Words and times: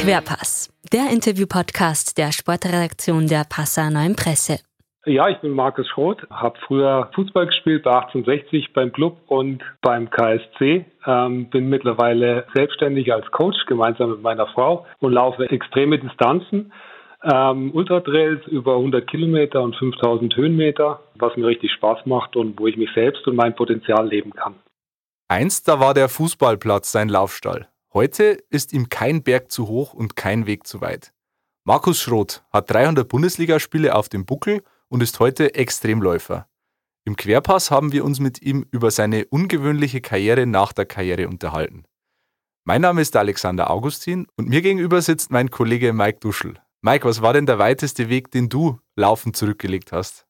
Querpass, 0.00 0.72
der 0.94 1.10
Interview-Podcast 1.12 2.16
der 2.16 2.32
Sportredaktion 2.32 3.26
der 3.26 3.44
Passauer 3.46 3.90
Neuen 3.90 4.16
Presse. 4.16 4.60
Ja, 5.04 5.28
ich 5.28 5.36
bin 5.40 5.50
Markus 5.50 5.86
Schroth, 5.88 6.26
habe 6.30 6.58
früher 6.66 7.10
Fußball 7.14 7.46
gespielt 7.48 7.82
bei 7.82 7.90
1860 7.90 8.72
beim 8.72 8.92
Club 8.92 9.18
und 9.26 9.62
beim 9.82 10.08
KSC. 10.08 10.86
Ähm, 11.04 11.50
bin 11.50 11.68
mittlerweile 11.68 12.46
selbstständig 12.54 13.12
als 13.12 13.30
Coach 13.30 13.66
gemeinsam 13.66 14.12
mit 14.12 14.22
meiner 14.22 14.46
Frau 14.46 14.86
und 15.00 15.12
laufe 15.12 15.50
extreme 15.50 15.98
Distanzen. 15.98 16.72
Ähm, 17.22 17.70
Ultratrails 17.74 18.46
über 18.46 18.76
100 18.76 19.06
Kilometer 19.06 19.60
und 19.60 19.76
5000 19.76 20.34
Höhenmeter, 20.34 21.00
was 21.16 21.36
mir 21.36 21.46
richtig 21.46 21.72
Spaß 21.72 22.06
macht 22.06 22.36
und 22.36 22.58
wo 22.58 22.66
ich 22.66 22.78
mich 22.78 22.88
selbst 22.94 23.26
und 23.26 23.36
mein 23.36 23.54
Potenzial 23.54 24.08
leben 24.08 24.32
kann. 24.32 24.54
Einst 25.28 25.68
da 25.68 25.78
war 25.78 25.92
der 25.92 26.08
Fußballplatz 26.08 26.90
sein 26.90 27.10
Laufstall. 27.10 27.69
Heute 27.92 28.38
ist 28.50 28.72
ihm 28.72 28.88
kein 28.88 29.24
Berg 29.24 29.50
zu 29.50 29.66
hoch 29.66 29.94
und 29.94 30.14
kein 30.14 30.46
Weg 30.46 30.64
zu 30.64 30.80
weit. 30.80 31.12
Markus 31.64 32.00
Schroth 32.00 32.44
hat 32.52 32.70
300 32.70 33.08
Bundesligaspiele 33.08 33.96
auf 33.96 34.08
dem 34.08 34.24
Buckel 34.24 34.62
und 34.88 35.02
ist 35.02 35.18
heute 35.18 35.56
Extremläufer. 35.56 36.46
Im 37.04 37.16
Querpass 37.16 37.72
haben 37.72 37.90
wir 37.90 38.04
uns 38.04 38.20
mit 38.20 38.42
ihm 38.42 38.64
über 38.70 38.92
seine 38.92 39.26
ungewöhnliche 39.26 40.00
Karriere 40.00 40.46
nach 40.46 40.72
der 40.72 40.86
Karriere 40.86 41.26
unterhalten. 41.26 41.84
Mein 42.64 42.82
Name 42.82 43.00
ist 43.00 43.16
Alexander 43.16 43.70
Augustin 43.70 44.28
und 44.36 44.48
mir 44.48 44.62
gegenüber 44.62 45.02
sitzt 45.02 45.32
mein 45.32 45.50
Kollege 45.50 45.92
Mike 45.92 46.20
Duschel. 46.20 46.60
Mike, 46.82 47.08
was 47.08 47.22
war 47.22 47.32
denn 47.32 47.46
der 47.46 47.58
weiteste 47.58 48.08
Weg, 48.08 48.30
den 48.30 48.48
du 48.48 48.78
laufend 48.94 49.36
zurückgelegt 49.36 49.90
hast? 49.90 50.26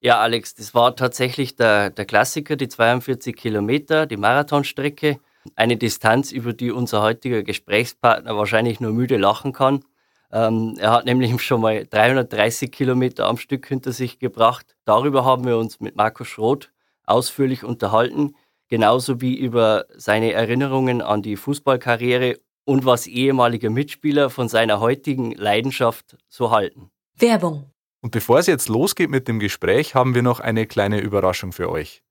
Ja, 0.00 0.20
Alex, 0.20 0.54
das 0.54 0.74
war 0.74 0.94
tatsächlich 0.94 1.56
der, 1.56 1.88
der 1.88 2.04
Klassiker, 2.04 2.56
die 2.56 2.68
42 2.68 3.34
Kilometer, 3.34 4.04
die 4.04 4.18
Marathonstrecke. 4.18 5.20
Eine 5.56 5.76
Distanz, 5.76 6.32
über 6.32 6.52
die 6.52 6.70
unser 6.70 7.02
heutiger 7.02 7.42
Gesprächspartner 7.42 8.36
wahrscheinlich 8.36 8.80
nur 8.80 8.92
müde 8.92 9.16
lachen 9.16 9.52
kann. 9.52 9.84
Ähm, 10.32 10.76
er 10.78 10.92
hat 10.92 11.04
nämlich 11.04 11.40
schon 11.42 11.60
mal 11.60 11.86
330 11.86 12.70
Kilometer 12.70 13.26
am 13.26 13.36
Stück 13.36 13.66
hinter 13.66 13.92
sich 13.92 14.18
gebracht. 14.18 14.76
Darüber 14.84 15.24
haben 15.24 15.44
wir 15.44 15.56
uns 15.58 15.80
mit 15.80 15.96
Markus 15.96 16.28
Schroth 16.28 16.70
ausführlich 17.04 17.64
unterhalten, 17.64 18.34
genauso 18.68 19.20
wie 19.20 19.36
über 19.36 19.86
seine 19.96 20.32
Erinnerungen 20.32 21.00
an 21.00 21.22
die 21.22 21.36
Fußballkarriere 21.36 22.38
und 22.64 22.84
was 22.84 23.06
ehemalige 23.06 23.70
Mitspieler 23.70 24.28
von 24.28 24.48
seiner 24.48 24.80
heutigen 24.80 25.32
Leidenschaft 25.32 26.18
so 26.28 26.50
halten. 26.50 26.90
Werbung. 27.16 27.70
Und 28.00 28.10
bevor 28.10 28.38
es 28.38 28.46
jetzt 28.46 28.68
losgeht 28.68 29.10
mit 29.10 29.26
dem 29.26 29.38
Gespräch, 29.38 29.94
haben 29.94 30.14
wir 30.14 30.22
noch 30.22 30.38
eine 30.38 30.66
kleine 30.66 31.00
Überraschung 31.00 31.52
für 31.52 31.70
euch. 31.70 32.02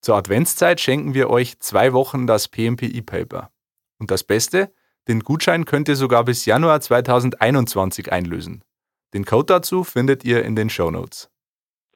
Zur 0.00 0.16
Adventszeit 0.16 0.80
schenken 0.80 1.14
wir 1.14 1.28
euch 1.28 1.58
zwei 1.58 1.92
Wochen 1.92 2.26
das 2.26 2.48
PMP 2.48 2.82
E-Paper. 2.82 3.50
Und 3.98 4.10
das 4.10 4.22
Beste, 4.22 4.72
den 5.08 5.20
Gutschein 5.20 5.64
könnt 5.64 5.88
ihr 5.88 5.96
sogar 5.96 6.24
bis 6.24 6.44
Januar 6.46 6.80
2021 6.80 8.12
einlösen. 8.12 8.62
Den 9.14 9.24
Code 9.24 9.46
dazu 9.46 9.84
findet 9.84 10.24
ihr 10.24 10.44
in 10.44 10.54
den 10.54 10.70
Show 10.70 10.90
Notes. 10.90 11.30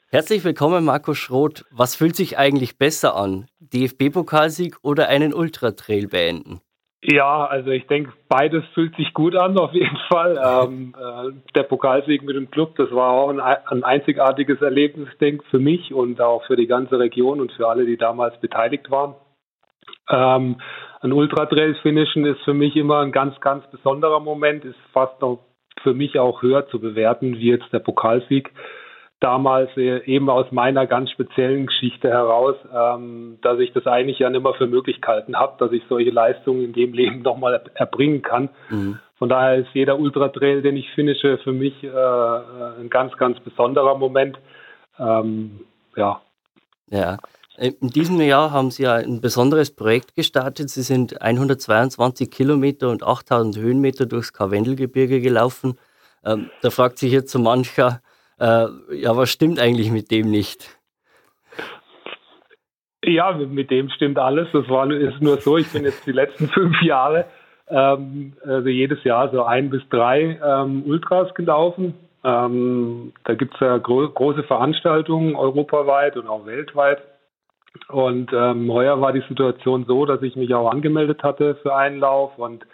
Herzlich 0.08 0.44
willkommen, 0.44 0.84
Markus 0.84 1.18
Schroth. 1.18 1.64
Was 1.70 1.94
fühlt 1.94 2.16
sich 2.16 2.36
eigentlich 2.36 2.76
besser 2.76 3.16
an? 3.16 3.46
DFB-Pokalsieg 3.60 4.76
oder 4.82 5.08
einen 5.08 5.32
Ultratrail 5.32 6.06
beenden? 6.08 6.60
Ja, 7.04 7.46
also 7.46 7.70
ich 7.70 7.86
denke, 7.88 8.12
beides 8.28 8.64
fühlt 8.74 8.94
sich 8.94 9.12
gut 9.12 9.34
an, 9.34 9.58
auf 9.58 9.72
jeden 9.72 9.96
Fall. 10.08 10.40
Ähm, 10.44 10.94
äh, 10.96 11.32
der 11.54 11.64
Pokalsieg 11.64 12.22
mit 12.22 12.36
dem 12.36 12.50
Club, 12.50 12.76
das 12.76 12.92
war 12.92 13.10
auch 13.10 13.28
ein, 13.28 13.40
ein 13.40 13.82
einzigartiges 13.82 14.62
Erlebnis, 14.62 15.08
denke 15.20 15.44
für 15.50 15.58
mich 15.58 15.92
und 15.92 16.20
auch 16.20 16.44
für 16.46 16.56
die 16.56 16.68
ganze 16.68 16.98
Region 16.98 17.40
und 17.40 17.52
für 17.52 17.68
alle, 17.68 17.86
die 17.86 17.96
damals 17.96 18.38
beteiligt 18.40 18.90
waren. 18.90 19.16
Ähm, 20.08 20.60
ein 21.00 21.12
Ultra-Trail-Finishen 21.12 22.24
ist 22.24 22.42
für 22.42 22.54
mich 22.54 22.76
immer 22.76 23.00
ein 23.00 23.10
ganz, 23.10 23.40
ganz 23.40 23.68
besonderer 23.72 24.20
Moment, 24.20 24.64
ist 24.64 24.78
fast 24.92 25.20
noch 25.20 25.40
für 25.82 25.94
mich 25.94 26.18
auch 26.20 26.42
höher 26.42 26.68
zu 26.68 26.78
bewerten 26.78 27.38
wie 27.38 27.50
jetzt 27.50 27.72
der 27.72 27.80
Pokalsieg 27.80 28.52
damals 29.22 29.70
äh, 29.76 30.04
eben 30.04 30.28
aus 30.28 30.50
meiner 30.50 30.86
ganz 30.86 31.10
speziellen 31.10 31.66
Geschichte 31.66 32.08
heraus, 32.08 32.56
ähm, 32.74 33.38
dass 33.42 33.58
ich 33.60 33.72
das 33.72 33.86
eigentlich 33.86 34.18
ja 34.18 34.30
nicht 34.30 34.42
mehr 34.42 34.54
für 34.54 34.66
möglich 34.66 35.00
gehalten 35.00 35.36
habe, 35.36 35.56
dass 35.58 35.72
ich 35.72 35.82
solche 35.88 36.10
Leistungen 36.10 36.64
in 36.64 36.72
dem 36.72 36.92
Leben 36.92 37.22
nochmal 37.22 37.62
erbringen 37.74 38.22
kann. 38.22 38.48
Mhm. 38.70 38.98
Von 39.18 39.28
daher 39.28 39.58
ist 39.58 39.68
jeder 39.72 39.98
Ultra-Trail, 39.98 40.62
den 40.62 40.76
ich 40.76 40.90
finische, 40.90 41.38
für 41.38 41.52
mich 41.52 41.84
äh, 41.84 41.88
ein 41.88 42.90
ganz, 42.90 43.16
ganz 43.16 43.38
besonderer 43.40 43.96
Moment. 43.96 44.36
Ähm, 44.98 45.60
ja. 45.96 46.20
Ja. 46.90 47.18
In 47.58 47.88
diesem 47.88 48.20
Jahr 48.20 48.50
haben 48.50 48.70
Sie 48.70 48.82
ja 48.82 48.94
ein 48.94 49.20
besonderes 49.20 49.70
Projekt 49.70 50.16
gestartet. 50.16 50.70
Sie 50.70 50.82
sind 50.82 51.20
122 51.22 52.30
Kilometer 52.30 52.88
und 52.88 53.02
8000 53.04 53.58
Höhenmeter 53.58 54.06
durchs 54.06 54.32
Karwendelgebirge 54.32 55.20
gelaufen. 55.20 55.78
Ähm, 56.24 56.50
da 56.62 56.70
fragt 56.70 56.98
sich 56.98 57.12
jetzt 57.12 57.30
so 57.30 57.38
mancher, 57.38 58.00
äh, 58.42 58.66
ja, 58.96 59.16
was 59.16 59.30
stimmt 59.30 59.60
eigentlich 59.60 59.92
mit 59.92 60.10
dem 60.10 60.30
nicht? 60.30 60.76
Ja, 63.04 63.32
mit 63.32 63.70
dem 63.70 63.88
stimmt 63.90 64.18
alles. 64.18 64.48
Das 64.52 64.68
war, 64.68 64.90
ist 64.90 65.20
nur 65.20 65.40
so, 65.40 65.56
ich 65.56 65.72
bin 65.72 65.84
jetzt 65.84 66.06
die 66.06 66.12
letzten 66.12 66.48
fünf 66.56 66.80
Jahre, 66.82 67.26
ähm, 67.68 68.34
also 68.44 68.68
jedes 68.68 69.02
Jahr 69.04 69.30
so 69.30 69.44
ein 69.44 69.70
bis 69.70 69.82
drei 69.90 70.40
ähm, 70.44 70.82
Ultras 70.86 71.32
gelaufen. 71.34 71.94
Ähm, 72.24 73.12
da 73.24 73.34
gibt 73.34 73.54
es 73.54 73.60
ja 73.60 73.78
gro 73.78 74.08
große 74.08 74.42
Veranstaltungen 74.44 75.34
europaweit 75.36 76.16
und 76.16 76.28
auch 76.28 76.46
weltweit. 76.46 77.02
Und 77.88 78.32
ähm, 78.32 78.70
heuer 78.72 79.00
war 79.00 79.12
die 79.12 79.24
Situation 79.28 79.84
so, 79.86 80.04
dass 80.04 80.22
ich 80.22 80.36
mich 80.36 80.52
auch 80.54 80.70
angemeldet 80.70 81.22
hatte 81.22 81.56
für 81.62 81.74
einen 81.74 82.00
Lauf 82.00 82.36
und 82.38 82.66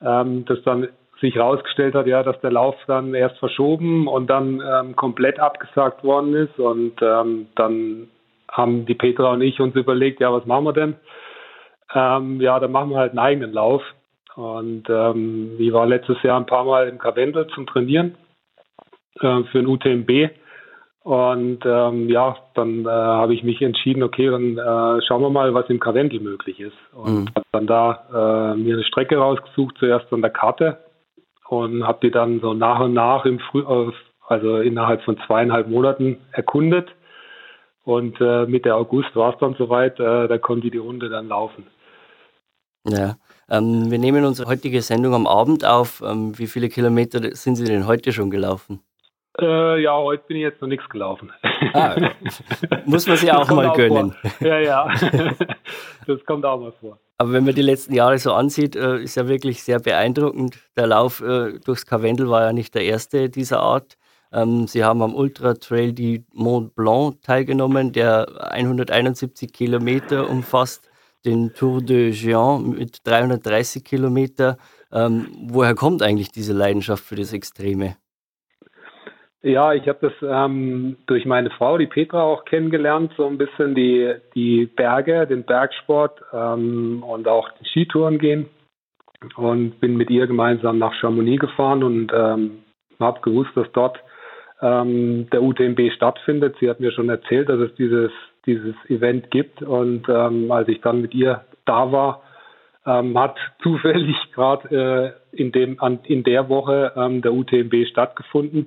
ähm, 0.00 0.44
das 0.44 0.62
dann 0.62 0.88
sich 1.20 1.34
herausgestellt 1.34 1.94
hat, 1.94 2.06
ja, 2.06 2.22
dass 2.22 2.40
der 2.40 2.52
Lauf 2.52 2.76
dann 2.86 3.14
erst 3.14 3.38
verschoben 3.38 4.06
und 4.06 4.28
dann 4.28 4.62
ähm, 4.64 4.96
komplett 4.96 5.40
abgesagt 5.40 6.04
worden 6.04 6.34
ist. 6.34 6.58
Und 6.58 6.94
ähm, 7.02 7.48
dann 7.56 8.08
haben 8.50 8.86
die 8.86 8.94
Petra 8.94 9.32
und 9.32 9.42
ich 9.42 9.60
uns 9.60 9.74
überlegt, 9.74 10.20
ja, 10.20 10.32
was 10.32 10.46
machen 10.46 10.64
wir 10.64 10.72
denn? 10.72 10.94
Ähm, 11.94 12.40
ja, 12.40 12.58
dann 12.60 12.72
machen 12.72 12.90
wir 12.90 12.98
halt 12.98 13.10
einen 13.10 13.18
eigenen 13.18 13.52
Lauf. 13.52 13.82
Und 14.36 14.84
ähm, 14.88 15.56
ich 15.58 15.72
war 15.72 15.86
letztes 15.86 16.22
Jahr 16.22 16.38
ein 16.38 16.46
paar 16.46 16.64
Mal 16.64 16.88
im 16.88 16.98
Karwendel 16.98 17.48
zum 17.48 17.66
Trainieren 17.66 18.14
äh, 19.20 19.42
für 19.50 19.58
ein 19.58 19.66
UTMB. 19.66 20.30
Und 21.02 21.60
ähm, 21.64 22.08
ja, 22.10 22.36
dann 22.54 22.84
äh, 22.84 22.88
habe 22.88 23.34
ich 23.34 23.42
mich 23.42 23.62
entschieden, 23.62 24.02
okay, 24.02 24.28
dann 24.28 24.58
äh, 24.58 25.02
schauen 25.06 25.22
wir 25.22 25.30
mal, 25.30 25.54
was 25.54 25.68
im 25.70 25.80
Karwendel 25.80 26.20
möglich 26.20 26.60
ist. 26.60 26.76
Und 26.92 27.14
mhm. 27.14 27.28
habe 27.34 27.46
dann 27.50 27.66
da 27.66 28.52
äh, 28.52 28.56
mir 28.56 28.74
eine 28.74 28.84
Strecke 28.84 29.16
rausgesucht, 29.16 29.76
zuerst 29.78 30.12
an 30.12 30.20
der 30.20 30.30
Karte 30.30 30.78
und 31.48 31.86
habe 31.86 31.98
die 32.02 32.10
dann 32.10 32.40
so 32.40 32.54
nach 32.54 32.80
und 32.80 32.94
nach 32.94 33.24
im 33.24 33.38
Früh, 33.38 33.60
äh, 33.60 33.92
also 34.26 34.58
innerhalb 34.58 35.02
von 35.02 35.18
zweieinhalb 35.26 35.68
Monaten 35.68 36.18
erkundet. 36.32 36.88
Und 37.84 38.20
äh, 38.20 38.44
Mitte 38.46 38.74
August 38.74 39.16
war 39.16 39.32
es 39.32 39.38
dann 39.40 39.54
soweit, 39.54 39.98
äh, 39.98 40.28
da 40.28 40.38
konnte 40.38 40.70
die 40.70 40.78
Runde 40.78 41.08
dann 41.08 41.28
laufen. 41.28 41.66
Ja, 42.86 43.16
ähm, 43.50 43.90
wir 43.90 43.98
nehmen 43.98 44.24
unsere 44.24 44.48
heutige 44.48 44.82
Sendung 44.82 45.14
am 45.14 45.26
Abend 45.26 45.64
auf. 45.64 46.02
Ähm, 46.04 46.38
wie 46.38 46.46
viele 46.46 46.68
Kilometer 46.68 47.34
sind 47.34 47.56
Sie 47.56 47.64
denn 47.64 47.86
heute 47.86 48.12
schon 48.12 48.30
gelaufen? 48.30 48.80
Äh, 49.40 49.82
ja, 49.82 49.96
heute 49.96 50.24
bin 50.26 50.36
ich 50.36 50.42
jetzt 50.42 50.60
noch 50.60 50.68
nichts 50.68 50.88
gelaufen. 50.88 51.32
Ah, 51.72 51.96
muss 52.84 53.06
man 53.06 53.16
sich 53.16 53.32
auch 53.32 53.48
mal 53.50 53.72
gönnen. 53.72 54.12
Vor. 54.12 54.46
Ja, 54.46 54.58
ja, 54.58 54.88
das 56.06 56.24
kommt 56.26 56.44
auch 56.44 56.60
mal 56.60 56.72
vor. 56.72 56.98
Aber 57.20 57.32
wenn 57.32 57.44
man 57.44 57.54
die 57.54 57.62
letzten 57.62 57.94
Jahre 57.94 58.18
so 58.18 58.32
ansieht, 58.32 58.76
äh, 58.76 59.02
ist 59.02 59.16
ja 59.16 59.26
wirklich 59.26 59.64
sehr 59.64 59.80
beeindruckend. 59.80 60.58
Der 60.76 60.86
Lauf 60.86 61.20
äh, 61.20 61.58
durchs 61.58 61.84
Karwendel 61.84 62.30
war 62.30 62.42
ja 62.42 62.52
nicht 62.52 62.76
der 62.76 62.84
erste 62.84 63.28
dieser 63.28 63.58
Art. 63.58 63.98
Ähm, 64.32 64.68
Sie 64.68 64.84
haben 64.84 65.02
am 65.02 65.16
Ultra 65.16 65.54
Trail 65.54 65.92
die 65.92 66.24
Mont 66.32 66.76
Blanc 66.76 67.20
teilgenommen, 67.22 67.92
der 67.92 68.52
171 68.52 69.52
Kilometer 69.52 70.30
umfasst, 70.30 70.88
den 71.24 71.52
Tour 71.54 71.82
de 71.82 72.12
Géant 72.12 72.60
mit 72.78 73.00
330 73.04 73.82
Kilometer. 73.82 74.56
Ähm, 74.92 75.28
woher 75.48 75.74
kommt 75.74 76.02
eigentlich 76.02 76.30
diese 76.30 76.52
Leidenschaft 76.52 77.04
für 77.04 77.16
das 77.16 77.32
Extreme? 77.32 77.96
Ja, 79.42 79.72
ich 79.72 79.86
habe 79.88 79.98
das 80.00 80.12
ähm, 80.20 80.96
durch 81.06 81.24
meine 81.24 81.50
Frau, 81.50 81.78
die 81.78 81.86
Petra, 81.86 82.22
auch 82.22 82.44
kennengelernt, 82.44 83.12
so 83.16 83.26
ein 83.26 83.38
bisschen 83.38 83.74
die, 83.76 84.14
die 84.34 84.66
Berge, 84.66 85.28
den 85.28 85.44
Bergsport 85.44 86.20
ähm, 86.32 87.04
und 87.04 87.28
auch 87.28 87.48
die 87.60 87.68
Skitouren 87.68 88.18
gehen. 88.18 88.48
Und 89.36 89.80
bin 89.80 89.96
mit 89.96 90.10
ihr 90.10 90.26
gemeinsam 90.26 90.78
nach 90.78 90.94
Chamonix 90.94 91.40
gefahren 91.40 91.82
und 91.82 92.12
ähm, 92.14 92.62
habe 93.00 93.20
gewusst, 93.20 93.50
dass 93.56 93.70
dort 93.72 93.98
ähm, 94.60 95.28
der 95.30 95.42
UTMB 95.42 95.92
stattfindet. 95.92 96.56
Sie 96.60 96.68
hat 96.68 96.80
mir 96.80 96.92
schon 96.92 97.08
erzählt, 97.08 97.48
dass 97.48 97.60
es 97.60 97.74
dieses, 97.74 98.10
dieses 98.46 98.74
Event 98.88 99.30
gibt. 99.30 99.62
Und 99.62 100.08
ähm, 100.08 100.50
als 100.50 100.68
ich 100.68 100.80
dann 100.80 101.00
mit 101.00 101.14
ihr 101.14 101.44
da 101.64 101.90
war, 101.92 102.22
ähm, 102.86 103.16
hat 103.18 103.36
zufällig 103.62 104.16
gerade 104.34 105.14
äh, 105.32 105.40
in, 105.40 105.52
in 105.52 106.24
der 106.24 106.48
Woche 106.48 106.92
ähm, 106.96 107.22
der 107.22 107.32
UTMB 107.32 107.86
stattgefunden. 107.88 108.66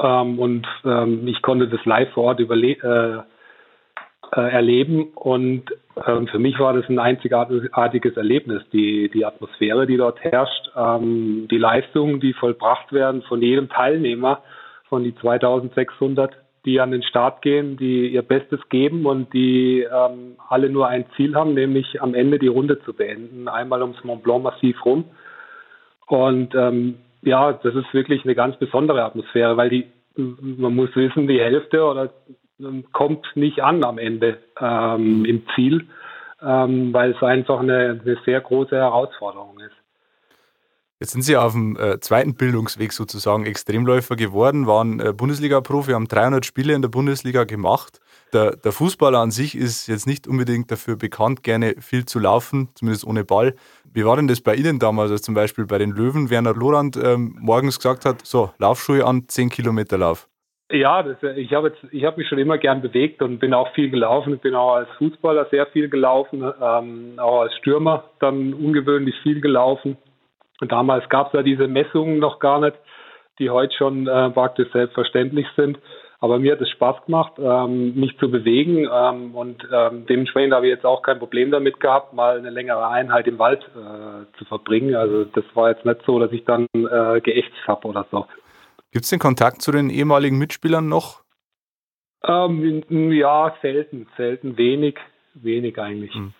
Ähm, 0.00 0.38
und 0.38 0.66
ähm, 0.84 1.26
ich 1.28 1.42
konnte 1.42 1.68
das 1.68 1.84
live 1.84 2.10
vor 2.12 2.24
Ort 2.24 2.40
überle 2.40 2.72
äh, 2.72 3.22
äh, 4.32 4.52
erleben. 4.52 5.08
Und 5.14 5.64
ähm, 6.06 6.26
für 6.28 6.38
mich 6.38 6.58
war 6.58 6.72
das 6.72 6.88
ein 6.88 6.98
einzigartiges 6.98 8.16
Erlebnis, 8.16 8.62
die, 8.72 9.10
die 9.10 9.24
Atmosphäre, 9.24 9.86
die 9.86 9.96
dort 9.96 10.20
herrscht, 10.20 10.70
ähm, 10.76 11.48
die 11.50 11.58
Leistungen, 11.58 12.20
die 12.20 12.32
vollbracht 12.32 12.92
werden 12.92 13.22
von 13.22 13.42
jedem 13.42 13.68
Teilnehmer, 13.68 14.42
von 14.88 15.04
die 15.04 15.14
2600, 15.16 16.32
die 16.64 16.80
an 16.80 16.90
den 16.90 17.02
Start 17.02 17.42
gehen, 17.42 17.76
die 17.76 18.08
ihr 18.08 18.22
Bestes 18.22 18.60
geben 18.68 19.06
und 19.06 19.32
die 19.32 19.80
ähm, 19.80 20.36
alle 20.48 20.68
nur 20.68 20.88
ein 20.88 21.06
Ziel 21.16 21.34
haben, 21.34 21.54
nämlich 21.54 22.02
am 22.02 22.14
Ende 22.14 22.38
die 22.38 22.48
Runde 22.48 22.80
zu 22.82 22.92
beenden, 22.92 23.48
einmal 23.48 23.82
ums 23.82 24.02
Mont 24.04 24.22
Blanc 24.22 24.44
massiv 24.44 24.84
rum. 24.84 25.04
Und 26.06 26.54
ähm, 26.54 26.96
ja, 27.22 27.52
das 27.52 27.74
ist 27.74 27.92
wirklich 27.92 28.24
eine 28.24 28.34
ganz 28.34 28.56
besondere 28.56 29.04
Atmosphäre, 29.04 29.56
weil 29.56 29.70
die, 29.70 29.86
man 30.16 30.74
muss 30.74 30.94
wissen, 30.96 31.28
die 31.28 31.40
Hälfte 31.40 31.84
oder 31.84 32.10
ähm, 32.58 32.84
kommt 32.92 33.26
nicht 33.34 33.62
an 33.62 33.84
am 33.84 33.98
Ende 33.98 34.38
ähm, 34.60 35.24
im 35.24 35.42
Ziel, 35.54 35.86
ähm, 36.42 36.92
weil 36.92 37.12
es 37.12 37.22
einfach 37.22 37.60
eine, 37.60 38.00
eine, 38.04 38.18
sehr 38.24 38.40
große 38.40 38.76
Herausforderung 38.76 39.58
ist. 39.60 39.79
Jetzt 41.02 41.12
sind 41.12 41.22
Sie 41.22 41.34
auf 41.34 41.52
dem 41.52 41.78
äh, 41.78 41.98
zweiten 42.00 42.34
Bildungsweg 42.34 42.92
sozusagen 42.92 43.46
Extremläufer 43.46 44.16
geworden, 44.16 44.66
waren 44.66 45.00
äh, 45.00 45.14
Bundesliga-Profi, 45.14 45.92
haben 45.92 46.06
300 46.06 46.44
Spiele 46.44 46.74
in 46.74 46.82
der 46.82 46.90
Bundesliga 46.90 47.44
gemacht. 47.44 48.00
Der, 48.34 48.54
der, 48.54 48.70
Fußballer 48.70 49.18
an 49.18 49.30
sich 49.30 49.56
ist 49.56 49.86
jetzt 49.86 50.06
nicht 50.06 50.28
unbedingt 50.28 50.70
dafür 50.70 50.96
bekannt, 50.96 51.42
gerne 51.42 51.76
viel 51.80 52.04
zu 52.04 52.18
laufen, 52.18 52.68
zumindest 52.74 53.06
ohne 53.06 53.24
Ball. 53.24 53.54
Wie 53.90 54.04
war 54.04 54.16
denn 54.16 54.28
das 54.28 54.42
bei 54.42 54.54
Ihnen 54.54 54.78
damals, 54.78 55.10
als 55.10 55.22
zum 55.22 55.34
Beispiel 55.34 55.64
bei 55.64 55.78
den 55.78 55.92
Löwen 55.92 56.28
Werner 56.28 56.52
Lorand 56.52 56.98
ähm, 57.02 57.34
morgens 57.40 57.78
gesagt 57.78 58.04
hat, 58.04 58.26
so, 58.26 58.50
Laufschuhe 58.58 59.06
an, 59.06 59.24
10 59.26 59.48
Kilometer 59.48 59.96
Lauf? 59.96 60.28
Ja, 60.70 61.02
das, 61.02 61.16
ich 61.34 61.54
habe 61.54 61.72
hab 61.94 62.18
mich 62.18 62.28
schon 62.28 62.38
immer 62.38 62.58
gern 62.58 62.82
bewegt 62.82 63.22
und 63.22 63.38
bin 63.38 63.54
auch 63.54 63.72
viel 63.72 63.88
gelaufen. 63.88 64.34
Ich 64.34 64.40
bin 64.40 64.54
auch 64.54 64.74
als 64.74 64.88
Fußballer 64.98 65.46
sehr 65.50 65.66
viel 65.68 65.88
gelaufen, 65.88 66.44
ähm, 66.62 67.14
auch 67.16 67.40
als 67.40 67.56
Stürmer 67.56 68.04
dann 68.20 68.52
ungewöhnlich 68.52 69.14
viel 69.22 69.40
gelaufen. 69.40 69.96
Und 70.60 70.72
damals 70.72 71.08
gab 71.08 71.28
es 71.28 71.32
ja 71.32 71.42
diese 71.42 71.68
Messungen 71.68 72.18
noch 72.18 72.38
gar 72.38 72.60
nicht, 72.60 72.76
die 73.38 73.50
heute 73.50 73.74
schon 73.74 74.06
äh, 74.06 74.30
praktisch 74.30 74.70
selbstverständlich 74.72 75.46
sind. 75.56 75.78
Aber 76.22 76.38
mir 76.38 76.52
hat 76.52 76.60
es 76.60 76.68
Spaß 76.68 77.06
gemacht, 77.06 77.32
ähm, 77.38 77.94
mich 77.94 78.16
zu 78.18 78.30
bewegen 78.30 78.86
ähm, 78.92 79.34
und 79.34 79.66
ähm, 79.72 80.04
dementsprechend 80.06 80.52
habe 80.52 80.66
ich 80.66 80.74
jetzt 80.74 80.84
auch 80.84 81.00
kein 81.00 81.18
Problem 81.18 81.50
damit 81.50 81.80
gehabt, 81.80 82.12
mal 82.12 82.36
eine 82.36 82.50
längere 82.50 82.86
Einheit 82.88 83.26
im 83.26 83.38
Wald 83.38 83.62
äh, 83.74 84.36
zu 84.36 84.44
verbringen. 84.44 84.94
Also 84.94 85.24
das 85.24 85.44
war 85.54 85.70
jetzt 85.70 85.86
nicht 85.86 86.02
so, 86.04 86.18
dass 86.18 86.30
ich 86.32 86.44
dann 86.44 86.66
äh, 86.74 87.22
geächtzt 87.22 87.66
habe 87.66 87.88
oder 87.88 88.06
so. 88.10 88.26
Gibt 88.92 89.04
es 89.04 89.10
den 89.10 89.18
Kontakt 89.18 89.62
zu 89.62 89.72
den 89.72 89.88
ehemaligen 89.88 90.36
Mitspielern 90.36 90.86
noch? 90.88 91.22
Ähm, 92.22 92.82
ja, 93.12 93.54
selten, 93.62 94.06
selten, 94.18 94.58
wenig, 94.58 94.98
wenig 95.32 95.78
eigentlich. 95.78 96.12
Hm. 96.12 96.34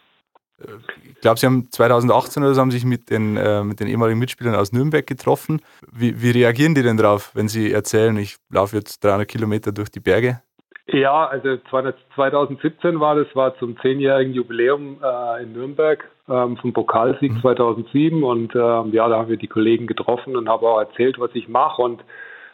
Ich 1.15 1.21
glaube, 1.21 1.39
Sie 1.39 1.47
haben 1.47 1.69
2018 1.71 2.43
oder 2.43 2.55
so 2.55 2.61
haben 2.61 2.71
sich 2.71 2.85
mit 2.85 3.11
den, 3.11 3.37
äh, 3.37 3.65
mit 3.65 3.81
den 3.81 3.89
ehemaligen 3.89 4.19
Mitspielern 4.19 4.55
aus 4.55 4.73
Nürnberg 4.73 5.07
getroffen. 5.07 5.61
Wie, 5.93 6.23
wie 6.23 6.31
reagieren 6.31 6.75
die 6.75 6.83
denn 6.83 6.97
drauf, 6.97 7.33
wenn 7.35 7.49
Sie 7.49 7.73
erzählen, 7.73 8.17
ich 8.17 8.37
laufe 8.51 8.77
jetzt 8.77 9.03
300 9.05 9.29
Kilometer 9.29 9.73
durch 9.73 9.91
die 9.91 10.01
Berge? 10.01 10.41
Ja, 10.87 11.27
also 11.27 11.57
2017 11.71 12.99
war 12.99 13.15
das, 13.15 13.29
war 13.35 13.57
zum 13.59 13.79
zehnjährigen 13.81 14.35
Jubiläum 14.35 14.99
äh, 15.03 15.43
in 15.43 15.53
Nürnberg 15.53 16.09
ähm, 16.29 16.57
vom 16.57 16.73
Pokalsieg 16.73 17.33
mhm. 17.33 17.41
2007 17.41 18.23
und 18.25 18.55
ähm, 18.55 18.93
ja, 18.93 19.09
da 19.09 19.19
haben 19.19 19.29
wir 19.29 19.37
die 19.37 19.47
Kollegen 19.47 19.87
getroffen 19.87 20.37
und 20.37 20.49
habe 20.49 20.67
auch 20.67 20.81
erzählt, 20.81 21.19
was 21.21 21.31
ich 21.35 21.49
mache 21.49 21.81
und 21.81 22.03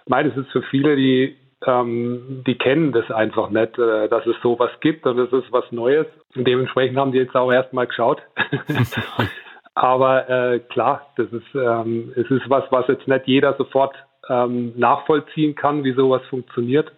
meine, 0.06 0.28
es 0.28 0.36
ist 0.36 0.50
für 0.50 0.62
viele, 0.62 0.96
die 0.96 1.36
ähm, 1.64 2.42
die 2.46 2.56
kennen 2.58 2.92
das 2.92 3.10
einfach 3.10 3.50
nicht, 3.50 3.78
äh, 3.78 4.08
dass 4.08 4.26
es 4.26 4.36
sowas 4.42 4.70
gibt 4.80 5.06
und 5.06 5.18
es 5.18 5.32
ist 5.32 5.50
was 5.52 5.70
Neues. 5.72 6.06
Und 6.34 6.46
dementsprechend 6.46 6.98
haben 6.98 7.12
die 7.12 7.18
jetzt 7.18 7.34
auch 7.34 7.50
erstmal 7.50 7.86
geschaut. 7.86 8.20
Aber 9.74 10.28
äh, 10.28 10.58
klar, 10.60 11.06
das 11.16 11.30
ist, 11.32 11.54
ähm, 11.54 12.12
es 12.16 12.30
ist 12.30 12.48
was, 12.48 12.64
was 12.70 12.88
jetzt 12.88 13.06
nicht 13.06 13.26
jeder 13.26 13.54
sofort 13.56 13.94
ähm, 14.28 14.72
nachvollziehen 14.76 15.54
kann, 15.54 15.84
wie 15.84 15.92
sowas 15.92 16.22
funktioniert. 16.30 16.90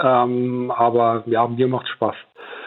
Ähm, 0.00 0.72
aber 0.76 1.22
ja, 1.26 1.46
mir 1.46 1.68
macht 1.68 1.86
Spaß. 1.88 2.16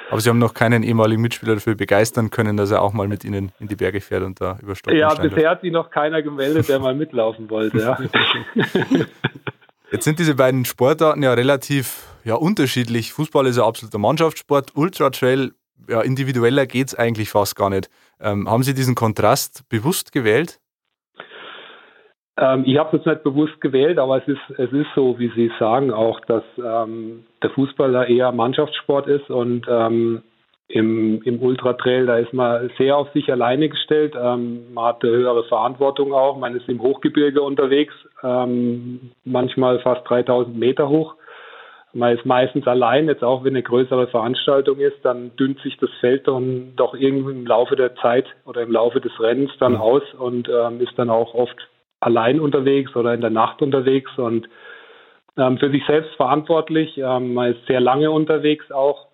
Aber 0.10 0.22
Sie 0.22 0.30
haben 0.30 0.38
noch 0.38 0.54
keinen 0.54 0.84
ehemaligen 0.84 1.22
Mitspieler 1.22 1.56
dafür 1.56 1.76
begeistern 1.76 2.30
können, 2.30 2.56
dass 2.56 2.72
er 2.72 2.82
auch 2.82 2.94
mal 2.94 3.08
mit 3.08 3.26
Ihnen 3.26 3.52
in 3.60 3.68
die 3.68 3.76
Berge 3.76 4.00
fährt 4.00 4.24
und 4.24 4.40
da 4.40 4.58
über 4.62 4.76
Stock 4.76 4.94
Ja, 4.94 5.14
bisher 5.14 5.50
hat 5.50 5.62
sich 5.62 5.72
noch 5.72 5.90
keiner 5.90 6.22
gemeldet, 6.22 6.70
der 6.70 6.80
mal 6.80 6.96
mitlaufen 6.96 7.50
wollte. 7.50 7.80
Ja. 7.80 7.98
Jetzt 9.92 10.04
sind 10.04 10.20
diese 10.20 10.36
beiden 10.36 10.66
Sportarten 10.66 11.24
ja 11.24 11.34
relativ 11.34 12.04
ja, 12.26 12.36
unterschiedlich. 12.36 13.14
Fußball 13.14 13.48
ist 13.48 13.58
ein 13.58 13.64
absoluter 13.64 13.98
Mannschaftssport, 13.98 14.76
Ultra 14.76 15.10
Trail, 15.12 15.54
ja, 15.88 16.02
individueller 16.02 16.66
geht 16.66 16.88
es 16.88 16.96
eigentlich 16.96 17.30
fast 17.30 17.56
gar 17.56 17.70
nicht. 17.70 17.90
Ähm, 18.20 18.50
haben 18.50 18.64
Sie 18.64 18.74
diesen 18.74 18.96
Kontrast 18.96 19.64
bewusst 19.70 20.12
gewählt? 20.12 20.60
Ähm, 22.38 22.64
ich 22.66 22.78
habe 22.78 22.98
es 22.98 23.06
nicht 23.06 23.24
bewusst 23.24 23.62
gewählt, 23.62 23.98
aber 23.98 24.22
es 24.22 24.28
ist, 24.28 24.60
es 24.60 24.72
ist 24.74 24.88
so, 24.94 25.18
wie 25.20 25.32
Sie 25.36 25.50
sagen, 25.58 25.92
auch, 25.92 26.20
dass 26.26 26.44
ähm, 26.58 27.26
der 27.42 27.52
Fußballer 27.52 28.08
eher 28.08 28.34
Mannschaftssport 28.34 29.08
ist 29.08 29.30
und 29.30 29.66
ähm, 29.70 30.22
im, 30.70 31.22
im 31.24 31.42
Ultratrail, 31.42 32.06
da 32.06 32.18
ist 32.18 32.34
man 32.34 32.70
sehr 32.78 32.98
auf 32.98 33.10
sich 33.14 33.32
alleine 33.32 33.70
gestellt. 33.70 34.16
Ähm, 34.20 34.74
man 34.74 34.86
hat 34.86 35.04
eine 35.04 35.14
höhere 35.14 35.44
Verantwortung 35.46 36.14
auch. 36.14 36.38
Man 36.38 36.56
ist 36.56 36.68
im 36.68 36.82
Hochgebirge 36.82 37.42
unterwegs, 37.42 37.94
ähm, 38.22 39.12
manchmal 39.24 39.80
fast 39.80 40.08
3000 40.10 40.58
Meter 40.58 40.90
hoch. 40.90 41.16
Man 41.94 42.16
ist 42.16 42.26
meistens 42.26 42.68
allein, 42.68 43.08
jetzt 43.08 43.24
auch 43.24 43.46
wenn 43.46 43.54
eine 43.54 43.64
größere 43.64 44.08
Veranstaltung 44.08 44.78
ist, 44.80 44.98
dann 45.04 45.36
dünnt 45.38 45.60
sich 45.62 45.78
das 45.78 45.90
Feld 46.02 46.28
dann 46.28 46.74
doch 46.76 46.94
irgendwie 46.94 47.32
im 47.32 47.48
Laufe 47.48 47.78
der 47.78 47.96
Zeit 47.96 48.26
oder 48.46 48.62
im 48.62 48.72
Laufe 48.72 49.00
des 49.00 49.18
Rennens 49.22 49.52
dann 49.60 49.74
mhm. 49.74 49.82
aus 49.82 50.04
und 50.20 50.50
ähm, 50.50 50.82
ist 50.82 50.94
dann 50.98 51.10
auch 51.10 51.34
oft 51.34 51.56
allein 52.02 52.42
unterwegs 52.42 52.94
oder 52.96 53.14
in 53.14 53.22
der 53.22 53.30
Nacht 53.30 53.62
unterwegs 53.62 54.12
und 54.18 54.50
ähm, 55.38 55.58
für 55.58 55.72
sich 55.72 55.86
selbst 55.88 56.14
verantwortlich. 56.16 56.98
Ähm, 56.98 57.34
man 57.34 57.54
ist 57.54 57.66
sehr 57.68 57.80
lange 57.80 58.12
unterwegs 58.12 58.70
auch 58.70 59.08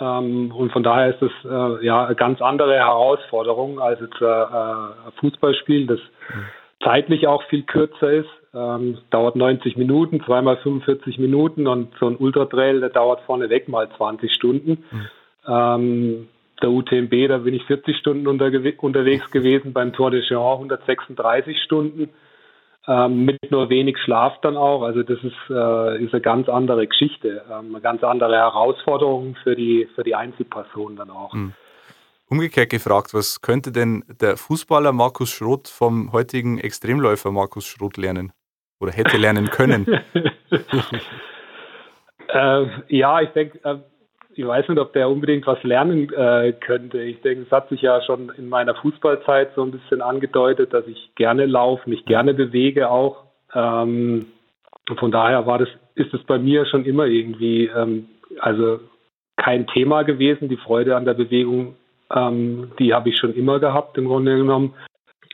und 0.00 0.70
von 0.72 0.82
daher 0.82 1.10
ist 1.10 1.22
es 1.22 1.32
äh, 1.44 1.84
ja 1.84 2.06
eine 2.06 2.14
ganz 2.14 2.40
andere 2.40 2.74
Herausforderung 2.76 3.78
als 3.78 4.00
jetzt 4.00 4.20
äh, 4.20 4.24
ein 4.24 5.12
Fußballspiel, 5.20 5.86
das 5.86 6.00
zeitlich 6.82 7.26
auch 7.26 7.42
viel 7.44 7.62
kürzer 7.62 8.10
ist. 8.10 8.28
Ähm, 8.54 8.98
dauert 9.10 9.36
90 9.36 9.76
Minuten, 9.76 10.22
zweimal 10.24 10.58
45 10.58 11.18
Minuten 11.18 11.66
und 11.66 11.94
so 11.98 12.06
ein 12.06 12.16
Ultratrail, 12.16 12.80
der 12.80 12.90
dauert 12.90 13.22
vorneweg 13.22 13.68
mal 13.68 13.88
20 13.96 14.32
Stunden. 14.32 14.84
Mhm. 14.90 15.08
Ähm, 15.46 16.28
der 16.60 16.70
UTMB, 16.70 17.28
da 17.28 17.38
bin 17.38 17.54
ich 17.54 17.64
40 17.64 17.96
Stunden 17.96 18.26
unterwegs 18.26 19.30
gewesen, 19.30 19.72
beim 19.72 19.92
Tour 19.92 20.10
de 20.10 20.20
Géant 20.20 20.54
136 20.54 21.62
Stunden 21.62 22.10
ähm, 22.88 23.24
mit 23.24 23.50
nur 23.50 23.68
wenig 23.70 23.96
Schlaf 23.98 24.40
dann 24.42 24.56
auch. 24.56 24.82
Also 24.82 25.02
das 25.02 25.18
ist, 25.22 25.36
äh, 25.50 26.04
ist 26.04 26.12
eine 26.12 26.20
ganz 26.20 26.48
andere 26.48 26.86
Geschichte, 26.86 27.44
ähm, 27.50 27.74
eine 27.74 27.80
ganz 27.80 28.02
andere 28.02 28.36
Herausforderung 28.36 29.36
für 29.42 29.54
die, 29.54 29.88
für 29.94 30.02
die 30.02 30.14
Einzelperson 30.14 30.96
dann 30.96 31.10
auch. 31.10 31.32
Mhm. 31.32 31.52
Umgekehrt 32.28 32.70
gefragt, 32.70 33.12
was 33.12 33.42
könnte 33.42 33.72
denn 33.72 34.04
der 34.20 34.36
Fußballer 34.38 34.92
Markus 34.92 35.30
Schroth 35.30 35.68
vom 35.68 36.12
heutigen 36.12 36.58
Extremläufer 36.58 37.30
Markus 37.30 37.66
Schroth 37.66 37.98
lernen? 37.98 38.32
Oder 38.80 38.92
hätte 38.92 39.16
lernen 39.16 39.50
können? 39.50 39.86
äh, 42.28 42.66
ja, 42.88 43.20
ich 43.20 43.28
denke, 43.30 43.60
äh, 43.62 43.78
ich 44.34 44.46
weiß 44.46 44.68
nicht, 44.68 44.78
ob 44.78 44.92
der 44.92 45.08
unbedingt 45.08 45.46
was 45.46 45.62
lernen 45.62 46.12
äh, 46.12 46.52
könnte. 46.52 47.00
Ich 47.00 47.20
denke, 47.20 47.44
es 47.44 47.50
hat 47.50 47.68
sich 47.68 47.82
ja 47.82 48.00
schon 48.02 48.32
in 48.36 48.48
meiner 48.48 48.74
Fußballzeit 48.74 49.50
so 49.54 49.62
ein 49.62 49.70
bisschen 49.70 50.00
angedeutet, 50.00 50.72
dass 50.72 50.86
ich 50.86 51.10
gerne 51.14 51.46
laufe, 51.46 51.88
mich 51.88 52.04
gerne 52.04 52.34
bewege 52.34 52.90
auch. 52.90 53.24
Ähm, 53.54 54.26
von 54.98 55.10
daher 55.10 55.46
war 55.46 55.58
das, 55.58 55.68
ist 55.94 56.12
es 56.14 56.22
bei 56.24 56.38
mir 56.38 56.66
schon 56.66 56.84
immer 56.84 57.06
irgendwie, 57.06 57.66
ähm, 57.66 58.08
also 58.38 58.80
kein 59.36 59.66
Thema 59.66 60.02
gewesen. 60.02 60.48
Die 60.48 60.56
Freude 60.56 60.96
an 60.96 61.04
der 61.04 61.14
Bewegung, 61.14 61.76
ähm, 62.14 62.72
die 62.78 62.94
habe 62.94 63.10
ich 63.10 63.18
schon 63.18 63.34
immer 63.34 63.58
gehabt 63.58 63.98
im 63.98 64.06
Grunde 64.06 64.36
genommen. 64.36 64.74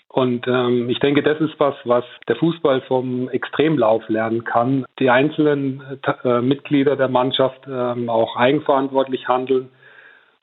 Und 0.08 0.48
ähm, 0.48 0.88
ich 0.88 1.00
denke, 1.00 1.22
das 1.22 1.38
ist 1.40 1.54
was, 1.58 1.74
was 1.84 2.04
der 2.28 2.36
Fußball 2.36 2.80
vom 2.82 3.28
Extremlauf 3.28 4.08
lernen 4.08 4.44
kann. 4.44 4.86
Die 4.98 5.10
einzelnen 5.10 5.82
äh, 6.24 6.40
Mitglieder 6.40 6.96
der 6.96 7.08
Mannschaft 7.08 7.60
ähm, 7.68 8.08
auch 8.08 8.36
eigenverantwortlich 8.36 9.28
handeln 9.28 9.68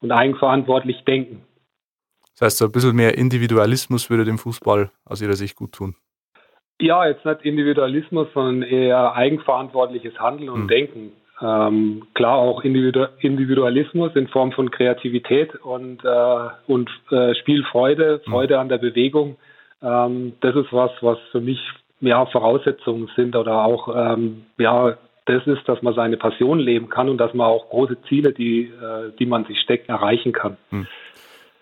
und 0.01 0.11
eigenverantwortlich 0.11 1.03
denken. 1.05 1.41
Das 2.33 2.47
heißt, 2.47 2.57
so 2.59 2.65
ein 2.65 2.71
bisschen 2.71 2.95
mehr 2.95 3.17
Individualismus 3.17 4.09
würde 4.09 4.23
dem 4.23 4.37
Fußball 4.37 4.91
aus 5.05 5.21
Ihrer 5.21 5.33
Sicht 5.33 5.55
gut 5.55 5.71
tun. 5.71 5.95
Ja, 6.79 7.07
jetzt 7.07 7.25
nicht 7.25 7.41
Individualismus, 7.43 8.27
sondern 8.33 8.61
eher 8.61 9.13
eigenverantwortliches 9.13 10.19
Handeln 10.19 10.49
und 10.49 10.61
hm. 10.61 10.67
Denken. 10.67 11.11
Ähm, 11.41 12.07
klar 12.13 12.37
auch 12.37 12.63
Individu 12.63 13.05
Individualismus 13.19 14.15
in 14.15 14.27
Form 14.27 14.51
von 14.51 14.69
Kreativität 14.71 15.55
und, 15.55 16.03
äh, 16.05 16.47
und 16.67 16.89
äh, 17.11 17.33
Spielfreude, 17.35 18.21
hm. 18.23 18.31
Freude 18.31 18.59
an 18.59 18.69
der 18.69 18.77
Bewegung 18.77 19.37
ähm, 19.81 20.33
das 20.41 20.55
ist 20.55 20.71
was, 20.71 20.91
was 21.01 21.17
für 21.31 21.41
mich 21.41 21.59
ja, 22.01 22.25
Voraussetzungen 22.25 23.09
sind 23.15 23.35
oder 23.35 23.63
auch 23.63 23.87
ähm, 23.95 24.45
ja, 24.57 24.97
das 25.25 25.45
ist, 25.47 25.67
dass 25.67 25.81
man 25.81 25.95
seine 25.95 26.17
Passion 26.17 26.59
leben 26.59 26.89
kann 26.89 27.09
und 27.09 27.17
dass 27.17 27.33
man 27.33 27.47
auch 27.47 27.69
große 27.69 27.97
Ziele, 28.07 28.31
die, 28.31 28.65
äh, 28.65 29.11
die 29.17 29.25
man 29.25 29.45
sich 29.45 29.59
steckt, 29.59 29.89
erreichen 29.89 30.31
kann. 30.31 30.57
Hm. 30.69 30.87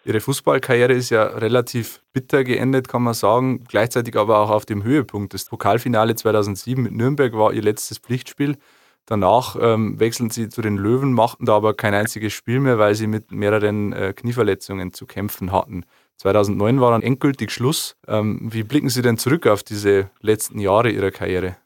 Ihre 0.06 0.20
Fußballkarriere 0.20 0.92
ist 0.92 1.12
ja 1.12 1.24
relativ 1.24 2.02
bitter 2.12 2.44
geendet, 2.44 2.90
kann 2.90 3.04
man 3.04 3.14
sagen, 3.14 3.64
gleichzeitig 3.70 4.18
aber 4.18 4.40
auch 4.40 4.50
auf 4.50 4.66
dem 4.66 4.84
Höhepunkt. 4.84 5.34
Das 5.34 5.46
Pokalfinale 5.46 6.16
2007 6.16 6.84
mit 6.84 6.92
Nürnberg 6.92 7.34
war 7.34 7.54
Ihr 7.54 7.62
letztes 7.62 8.00
Pflichtspiel. 8.00 8.58
Danach 9.06 9.56
ähm, 9.60 10.00
wechseln 10.02 10.30
Sie 10.30 10.50
zu 10.50 10.62
den 10.62 10.76
Löwen, 10.76 11.14
machten 11.14 11.46
da 11.46 11.56
aber 11.56 11.74
kein 11.74 11.94
einziges 11.94 12.34
Spiel 12.34 12.60
mehr, 12.60 12.80
weil 12.80 12.96
Sie 12.96 13.08
mit 13.08 13.32
mehreren 13.32 13.94
äh, 13.94 14.14
Knieverletzungen 14.14 14.92
zu 14.92 15.06
kämpfen 15.06 15.54
hatten. 15.54 15.86
2009 16.18 16.82
war 16.82 16.92
dann 16.92 17.02
endgültig 17.02 17.52
Schluss. 17.52 17.96
Ähm, 18.08 18.40
wie 18.52 18.64
blicken 18.64 18.90
Sie 18.90 19.02
denn 19.02 19.18
zurück 19.18 19.48
auf 19.48 19.64
diese 19.64 20.10
letzten 20.22 20.60
Jahre 20.60 20.90
Ihrer 20.90 21.12
Karriere? 21.12 21.58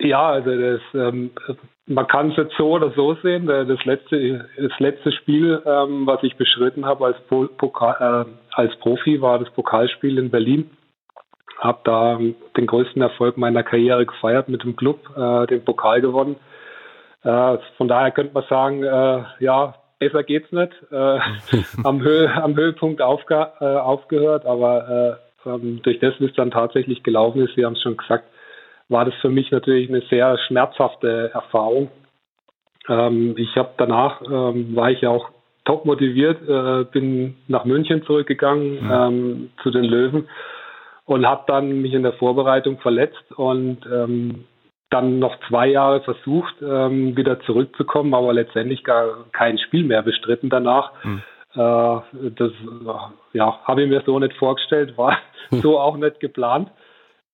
Ja, 0.00 0.28
also 0.28 0.50
das, 0.50 0.80
ähm, 0.94 1.30
man 1.86 2.06
kann 2.06 2.30
es 2.30 2.36
jetzt 2.36 2.54
so 2.56 2.70
oder 2.70 2.92
so 2.92 3.14
sehen. 3.16 3.46
Das 3.46 3.84
letzte, 3.84 4.48
das 4.56 4.78
letzte 4.78 5.10
Spiel, 5.12 5.60
ähm, 5.66 6.06
was 6.06 6.22
ich 6.22 6.36
beschritten 6.36 6.86
habe 6.86 7.06
als, 7.06 7.16
äh, 7.30 8.24
als 8.52 8.76
Profi, 8.76 9.20
war 9.20 9.38
das 9.38 9.50
Pokalspiel 9.50 10.18
in 10.18 10.30
Berlin. 10.30 10.70
Habe 11.58 11.80
da 11.84 12.18
den 12.18 12.66
größten 12.66 13.02
Erfolg 13.02 13.36
meiner 13.36 13.64
Karriere 13.64 14.06
gefeiert 14.06 14.48
mit 14.48 14.62
dem 14.62 14.76
Club, 14.76 15.00
äh, 15.16 15.46
den 15.46 15.64
Pokal 15.64 16.00
gewonnen. 16.00 16.36
Äh, 17.24 17.58
von 17.76 17.88
daher 17.88 18.12
könnte 18.12 18.34
man 18.34 18.44
sagen, 18.48 18.84
äh, 18.84 19.24
ja, 19.40 19.74
besser 19.98 20.22
geht's 20.22 20.50
nicht. 20.52 20.72
Äh, 20.90 21.18
am, 21.84 22.02
Höhe, 22.02 22.32
am 22.42 22.56
Höhepunkt 22.56 23.02
aufge, 23.02 23.52
äh, 23.60 23.64
aufgehört, 23.64 24.46
aber 24.46 25.18
äh, 25.44 25.48
ähm, 25.48 25.80
durch 25.82 25.98
das, 26.00 26.14
wie 26.18 26.26
es 26.26 26.34
dann 26.34 26.50
tatsächlich 26.50 27.02
gelaufen 27.02 27.42
ist, 27.42 27.54
Sie 27.54 27.64
haben 27.64 27.74
es 27.74 27.82
schon 27.82 27.96
gesagt, 27.96 28.24
war 28.88 29.04
das 29.04 29.14
für 29.20 29.28
mich 29.28 29.50
natürlich 29.50 29.88
eine 29.88 30.02
sehr 30.08 30.38
schmerzhafte 30.46 31.30
Erfahrung. 31.32 31.90
Ähm, 32.88 33.34
ich 33.36 33.56
habe 33.56 33.70
danach, 33.76 34.22
ähm, 34.22 34.74
war 34.74 34.90
ich 34.90 35.02
ja 35.02 35.10
auch 35.10 35.28
top 35.64 35.84
motiviert, 35.84 36.40
äh, 36.48 36.84
bin 36.84 37.36
nach 37.46 37.64
München 37.64 38.02
zurückgegangen 38.04 38.84
mhm. 38.84 38.90
ähm, 38.90 39.50
zu 39.62 39.70
den 39.70 39.84
Löwen 39.84 40.28
und 41.04 41.26
habe 41.26 41.44
dann 41.46 41.82
mich 41.82 41.92
in 41.92 42.02
der 42.02 42.14
Vorbereitung 42.14 42.78
verletzt 42.78 43.32
und 43.36 43.78
ähm, 43.86 44.46
dann 44.90 45.18
noch 45.18 45.36
zwei 45.48 45.68
Jahre 45.68 46.00
versucht, 46.00 46.54
ähm, 46.62 47.16
wieder 47.16 47.40
zurückzukommen, 47.40 48.14
aber 48.14 48.32
letztendlich 48.32 48.84
gar 48.84 49.26
kein 49.32 49.58
Spiel 49.58 49.84
mehr 49.84 50.02
bestritten 50.02 50.48
danach. 50.48 50.92
Mhm. 51.04 51.22
Äh, 51.54 52.30
das 52.36 52.52
ja, 53.32 53.58
habe 53.64 53.82
ich 53.82 53.88
mir 53.88 54.02
so 54.06 54.18
nicht 54.18 54.36
vorgestellt, 54.36 54.96
war 54.96 55.16
so 55.50 55.78
auch 55.78 55.96
nicht 55.96 56.20
geplant. 56.20 56.70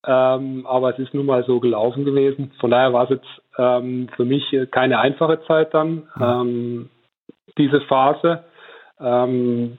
Ähm, 0.06 0.66
aber 0.66 0.90
es 0.90 0.98
ist 0.98 1.14
nun 1.14 1.26
mal 1.26 1.44
so 1.44 1.60
gelaufen 1.60 2.04
gewesen. 2.04 2.52
Von 2.60 2.70
daher 2.70 2.92
war 2.92 3.04
es 3.04 3.10
jetzt 3.10 3.42
ähm, 3.56 4.08
für 4.16 4.24
mich 4.24 4.44
keine 4.70 4.98
einfache 4.98 5.40
Zeit 5.46 5.72
dann, 5.72 6.08
mhm. 6.16 6.90
diese 7.56 7.80
Phase. 7.82 8.44
Ähm, 9.00 9.78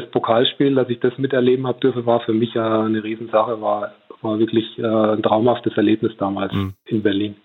das 0.00 0.10
Pokalspiel, 0.10 0.74
dass 0.74 0.88
ich 0.88 1.00
das 1.00 1.16
miterleben 1.18 1.66
habe 1.66 1.80
dürfen, 1.80 2.06
war 2.06 2.20
für 2.20 2.32
mich 2.32 2.54
äh, 2.54 2.60
eine 2.60 3.02
Riesensache, 3.02 3.60
war, 3.60 3.92
war 4.22 4.38
wirklich 4.38 4.78
äh, 4.78 4.82
ein 4.82 5.22
traumhaftes 5.22 5.76
Erlebnis 5.76 6.12
damals 6.18 6.52
mhm. 6.52 6.74
in 6.86 7.02
Berlin. 7.02 7.36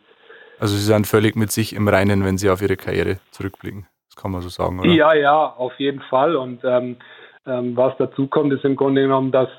Also 0.60 0.76
Sie 0.76 0.84
sind 0.84 1.08
völlig 1.08 1.36
mit 1.36 1.52
sich 1.52 1.76
im 1.76 1.88
Reinen, 1.88 2.24
wenn 2.24 2.38
Sie 2.38 2.50
auf 2.50 2.62
Ihre 2.62 2.78
Karriere 2.78 3.18
zurückblicken. 3.32 3.88
Das 4.10 4.22
kann 4.22 4.32
man 4.32 4.42
so 4.42 4.50
sagen, 4.50 4.80
oder? 4.80 4.90
Ja, 4.90 5.14
ja, 5.14 5.46
auf 5.46 5.74
jeden 5.80 6.02
Fall. 6.02 6.36
Und 6.36 6.64
ähm, 6.64 6.98
ähm, 7.48 7.76
was 7.76 7.94
dazu 7.98 8.28
kommt, 8.28 8.54
ist 8.54 8.66
im 8.66 8.76
Grunde 8.76 9.02
genommen, 9.02 9.32
dass 9.32 9.50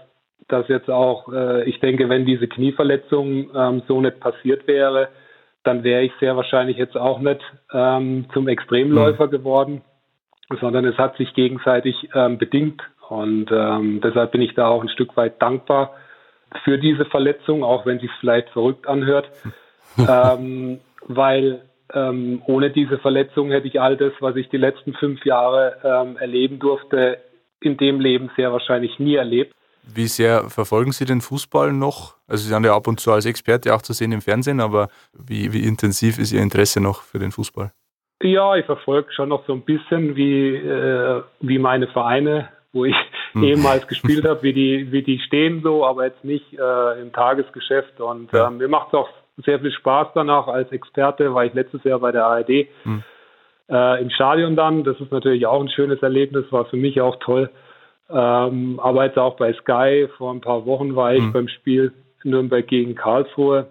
dass 0.49 0.68
jetzt 0.68 0.90
auch, 0.90 1.32
äh, 1.32 1.64
ich 1.68 1.80
denke, 1.80 2.08
wenn 2.08 2.26
diese 2.26 2.49
Knieverletzung 2.49 3.50
ähm, 3.54 3.82
so 3.88 4.00
nicht 4.00 4.20
passiert 4.20 4.66
wäre, 4.66 5.08
dann 5.64 5.84
wäre 5.84 6.02
ich 6.02 6.12
sehr 6.20 6.37
wahrscheinlich 6.37 6.76
jetzt 6.76 6.96
auch 6.96 7.20
nicht 7.20 7.40
ähm, 7.72 8.26
zum 8.32 8.49
Extremläufer 8.49 9.26
mhm. 9.26 9.30
geworden, 9.30 9.82
sondern 10.61 10.85
es 10.85 10.97
hat 10.99 11.16
sich 11.16 11.35
gegenseitig 11.35 12.09
ähm, 12.14 12.38
bedingt. 12.38 12.82
Und 13.09 13.50
ähm, 13.50 14.00
deshalb 14.02 14.32
bin 14.32 14.40
ich 14.40 14.54
da 14.54 14.68
auch 14.68 14.82
ein 14.82 14.88
Stück 14.88 15.16
weit 15.16 15.40
dankbar 15.40 15.94
für 16.64 16.78
diese 16.78 17.04
Verletzung, 17.04 17.64
auch 17.64 17.87
wenn 17.87 17.99
sie 17.99 18.06
es 18.06 18.12
vielleicht 18.21 18.49
verrückt 18.50 18.87
anhört, 18.87 19.30
ähm, 19.99 20.80
weil 21.06 21.62
ähm, 21.92 22.42
ohne 22.47 22.71
diese 22.71 22.99
Verletzung 22.99 23.50
hätte 23.50 23.68
ich 23.68 23.80
all 23.80 23.97
das, 23.97 24.12
was 24.21 24.37
ich 24.37 24.49
die 24.49 24.56
letzten 24.56 24.94
fünf 24.94 25.25
Jahre 25.25 25.76
ähm, 25.85 26.16
erleben 26.16 26.59
durfte, 26.59 27.18
in 27.61 27.76
dem 27.76 28.00
Leben 28.00 28.30
sehr 28.37 28.52
wahrscheinlich 28.52 28.99
nie 28.99 29.16
erlebt. 29.16 29.54
Wie 29.82 30.06
sehr 30.06 30.49
verfolgen 30.49 30.92
Sie 30.92 31.04
den 31.04 31.21
Fußball 31.21 31.73
noch? 31.73 32.16
Also 32.28 32.44
Sie 32.44 32.50
sind 32.50 32.64
ja 32.64 32.75
ab 32.75 32.87
und 32.87 33.00
zu 33.00 33.12
als 33.12 33.26
Experte 33.26 33.75
auch 33.75 33.82
zu 33.82 33.92
sehen 33.92 34.12
im 34.12 34.21
Fernsehen, 34.21 34.61
aber 34.61 34.88
wie, 35.12 35.52
wie 35.52 35.66
intensiv 35.66 36.18
ist 36.18 36.32
Ihr 36.32 36.40
Interesse 36.40 36.80
noch 36.80 37.02
für 37.02 37.18
den 37.18 37.32
Fußball? 37.32 37.73
Ja, 38.23 38.55
ich 38.57 38.64
verfolge 38.67 39.12
schon 39.12 39.29
noch 39.29 39.45
so 39.47 39.52
ein 39.52 39.62
bisschen, 39.62 40.14
wie, 40.14 40.55
äh, 40.55 41.23
wie 41.41 41.59
meine 41.59 41.88
Vereine, 41.88 42.49
wo 42.73 42.85
ich 42.85 42.97
hm. 43.33 43.43
ehemals 43.43 43.87
gespielt 43.88 44.25
habe, 44.25 44.43
wie 44.43 44.52
die, 44.52 44.93
wie 44.93 45.02
die 45.02 45.19
stehen 45.19 45.61
so, 45.62 45.85
aber 45.85 46.07
jetzt 46.07 46.25
nicht 46.25 46.52
äh, 46.52 47.00
im 47.00 47.12
Tagesgeschäft. 47.12 48.00
Und 48.00 48.33
ja. 48.33 48.47
ähm, 48.47 48.59
mir 48.59 48.69
macht 48.69 48.88
es 48.88 48.95
auch 48.95 49.09
sehr 49.45 49.59
viel 49.59 49.73
Spaß 49.73 50.09
danach 50.14 50.47
als 50.47 50.71
Experte, 50.71 51.35
war 51.35 51.45
ich 51.45 51.55
letztes 51.55 51.83
Jahr 51.85 51.99
bei 51.99 52.12
der 52.12 52.26
ARD 52.26 52.69
hm. 52.85 53.02
äh, 53.69 54.00
im 54.00 54.11
Stadion 54.11 54.55
dann. 54.55 54.85
Das 54.85 55.00
ist 55.00 55.11
natürlich 55.11 55.47
auch 55.47 55.61
ein 55.61 55.71
schönes 55.71 56.00
Erlebnis, 56.02 56.45
war 56.50 56.67
für 56.67 56.76
mich 56.76 57.00
auch 57.00 57.17
toll. 57.17 57.50
Ähm, 58.09 58.79
arbeite 58.81 59.23
auch 59.23 59.37
bei 59.37 59.52
Sky. 59.55 60.09
Vor 60.17 60.33
ein 60.33 60.41
paar 60.41 60.67
Wochen 60.67 60.95
war 60.95 61.14
ich 61.14 61.23
mhm. 61.23 61.33
beim 61.33 61.49
Spiel 61.49 61.93
Nürnberg 62.25 62.67
gegen 62.67 62.95
Karlsruhe. 62.95 63.69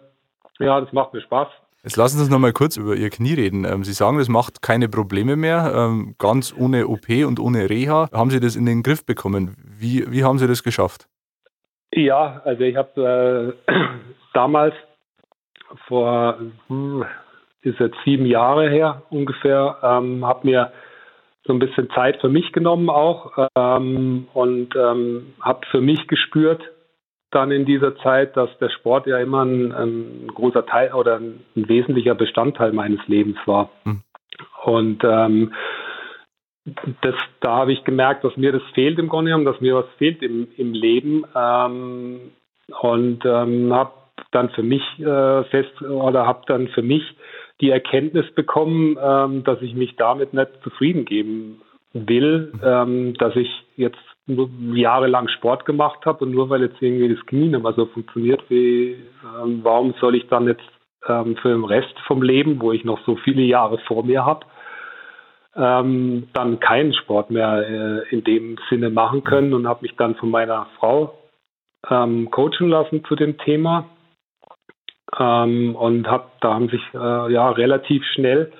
Ja, 0.60 0.82
das 0.82 0.92
macht 0.94 1.14
mir 1.14 1.22
Spaß. 1.22 1.48
Jetzt 1.84 1.98
lassen 1.98 2.18
Sie 2.18 2.24
uns 2.24 2.32
noch 2.32 2.38
mal 2.38 2.54
kurz 2.54 2.78
über 2.78 2.96
Ihr 2.96 3.10
Knie 3.10 3.34
reden. 3.34 3.66
Ähm, 3.66 3.84
Sie 3.84 3.94
sagen, 3.94 4.20
das 4.20 4.30
macht 4.30 4.62
keine 4.62 4.88
Probleme 4.88 5.36
mehr, 5.36 5.74
ähm, 5.76 6.14
ganz 6.20 6.54
ohne 6.56 6.88
OP 6.88 7.10
und 7.26 7.40
ohne 7.40 7.72
Reha. 7.72 8.08
Haben 8.14 8.30
Sie 8.30 8.40
das 8.40 8.56
in 8.56 8.68
den 8.68 8.84
Griff 8.84 9.04
bekommen? 9.04 9.56
Wie, 9.58 10.06
wie 10.12 10.24
haben 10.24 10.38
Sie 10.38 10.48
das 10.48 10.62
geschafft? 10.62 11.08
Ja, 11.92 12.42
also 12.46 12.62
ich 12.64 12.76
habe 12.76 13.56
äh, 13.68 13.74
damals 14.34 14.76
vor, 15.88 16.38
hm, 16.68 17.04
ist 17.64 17.80
jetzt 17.80 17.98
sieben 18.06 18.28
Jahre 18.28 18.70
her 18.70 19.02
ungefähr, 19.10 19.78
ähm, 19.82 20.24
habe 20.24 20.48
mir 20.48 20.72
so 21.46 21.54
ein 21.54 21.60
bisschen 21.60 21.90
Zeit 21.96 22.22
für 22.22 22.30
mich 22.30 22.52
genommen 22.52 22.92
auch 22.92 23.32
ähm, 23.56 24.28
und 24.34 24.76
ähm, 24.76 25.34
habe 25.42 25.66
für 25.72 25.82
mich 25.82 26.08
gespürt 26.08 26.62
dann 27.32 27.52
in 27.52 27.66
dieser 27.66 27.96
Zeit, 27.98 28.36
dass 28.38 28.50
der 28.60 28.70
Sport 28.70 29.08
ja 29.08 29.18
immer 29.20 29.44
ein, 29.44 29.72
ein 29.72 30.28
großer 30.34 30.66
Teil 30.66 30.94
oder 30.94 31.16
ein, 31.16 31.42
ein, 31.56 31.68
wesentlicher 31.70 32.16
Bestandteil 32.16 32.74
meines 32.74 33.00
Lebens 33.08 33.38
war. 33.46 33.70
Mhm. 33.86 34.04
Und 34.64 35.04
ähm, 35.04 35.54
das, 37.02 37.16
da 37.40 37.56
habe 37.58 37.74
ich 37.74 37.84
gemerkt, 37.84 38.24
dass 38.24 38.38
mir 38.38 38.52
das 38.52 38.62
fehlt 38.74 39.00
im 39.00 39.10
Grunde 39.10 39.32
genommen, 39.32 39.46
dass 39.46 39.62
mir 39.62 39.76
was 39.76 39.90
fehlt 39.98 40.22
im, 40.22 40.48
im 40.58 40.74
Leben 40.74 41.26
ähm, 41.36 42.32
und 42.82 43.26
ähm, 43.26 43.74
habe 43.74 43.94
dann 44.32 44.50
für 44.52 44.64
mich 44.64 44.84
äh, 45.00 45.44
fest 45.46 45.82
oder 45.82 46.26
habe 46.28 46.42
dann 46.48 46.68
für 46.70 46.84
mich 46.84 47.04
die 47.60 47.70
Erkenntnis 47.70 48.30
bekommen, 48.34 48.98
ähm, 49.02 49.44
dass 49.44 49.62
ich 49.62 49.74
mich 49.76 49.96
damit 49.96 50.34
nicht 50.34 50.52
zufrieden 50.64 51.06
geben 51.06 51.62
will, 51.94 52.54
ähm, 52.64 53.14
dass 53.16 53.36
ich 53.36 53.50
jetzt 53.76 54.00
nur 54.36 54.50
jahrelang 54.76 55.28
Sport 55.28 55.66
gemacht 55.66 56.06
habe 56.06 56.26
und 56.26 56.32
nur 56.32 56.50
weil 56.50 56.64
jetzt 56.64 56.82
irgendwie 56.82 57.14
das 57.14 57.26
Knie 57.26 57.48
nicht 57.48 57.64
mehr 57.64 57.74
so 57.74 57.86
funktioniert, 57.86 58.42
wie, 58.50 58.98
ähm, 59.44 59.60
warum 59.64 59.94
soll 60.00 60.16
ich 60.16 60.28
dann 60.28 60.48
jetzt 60.48 60.70
ähm, 61.08 61.36
für 61.38 61.50
den 61.50 61.66
Rest 61.66 61.94
vom 62.08 62.22
Leben, 62.22 62.62
wo 62.62 62.72
ich 62.72 62.84
noch 62.84 63.00
so 63.06 63.16
viele 63.16 63.42
Jahre 63.44 63.78
vor 63.80 64.04
mir 64.06 64.26
habe, 64.26 64.46
ähm, 65.56 66.28
dann 66.34 66.60
keinen 66.60 66.94
Sport 66.94 67.32
mehr 67.32 67.68
äh, 67.68 68.10
in 68.10 68.24
dem 68.24 68.58
Sinne 68.70 68.90
machen 68.90 69.24
können 69.24 69.54
und 69.54 69.68
habe 69.68 69.82
mich 69.82 69.96
dann 69.96 70.16
von 70.16 70.30
meiner 70.30 70.68
Frau 70.78 71.18
ähm, 71.90 72.30
coachen 72.32 72.70
lassen 72.70 73.04
zu 73.06 73.16
dem 73.16 73.38
Thema. 73.38 73.86
Ähm, 75.20 75.76
und 75.76 76.08
hab, 76.08 76.40
da 76.42 76.54
haben 76.54 76.70
sich 76.70 76.82
äh, 76.94 77.34
ja 77.34 77.50
relativ 77.50 78.04
schnell 78.14 78.52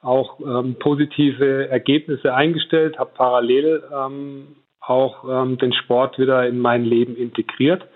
auch 0.00 0.38
ähm, 0.40 0.76
positive 0.78 1.68
Ergebnisse 1.68 2.32
eingestellt, 2.32 2.98
habe 2.98 3.10
parallel 3.14 3.82
ähm, 3.92 4.56
auch 4.88 5.24
ähm, 5.28 5.58
den 5.58 5.72
Sport 5.72 6.18
wieder 6.18 6.46
in 6.46 6.58
mein 6.58 6.84
Leben 6.84 7.16
integriert, 7.16 7.86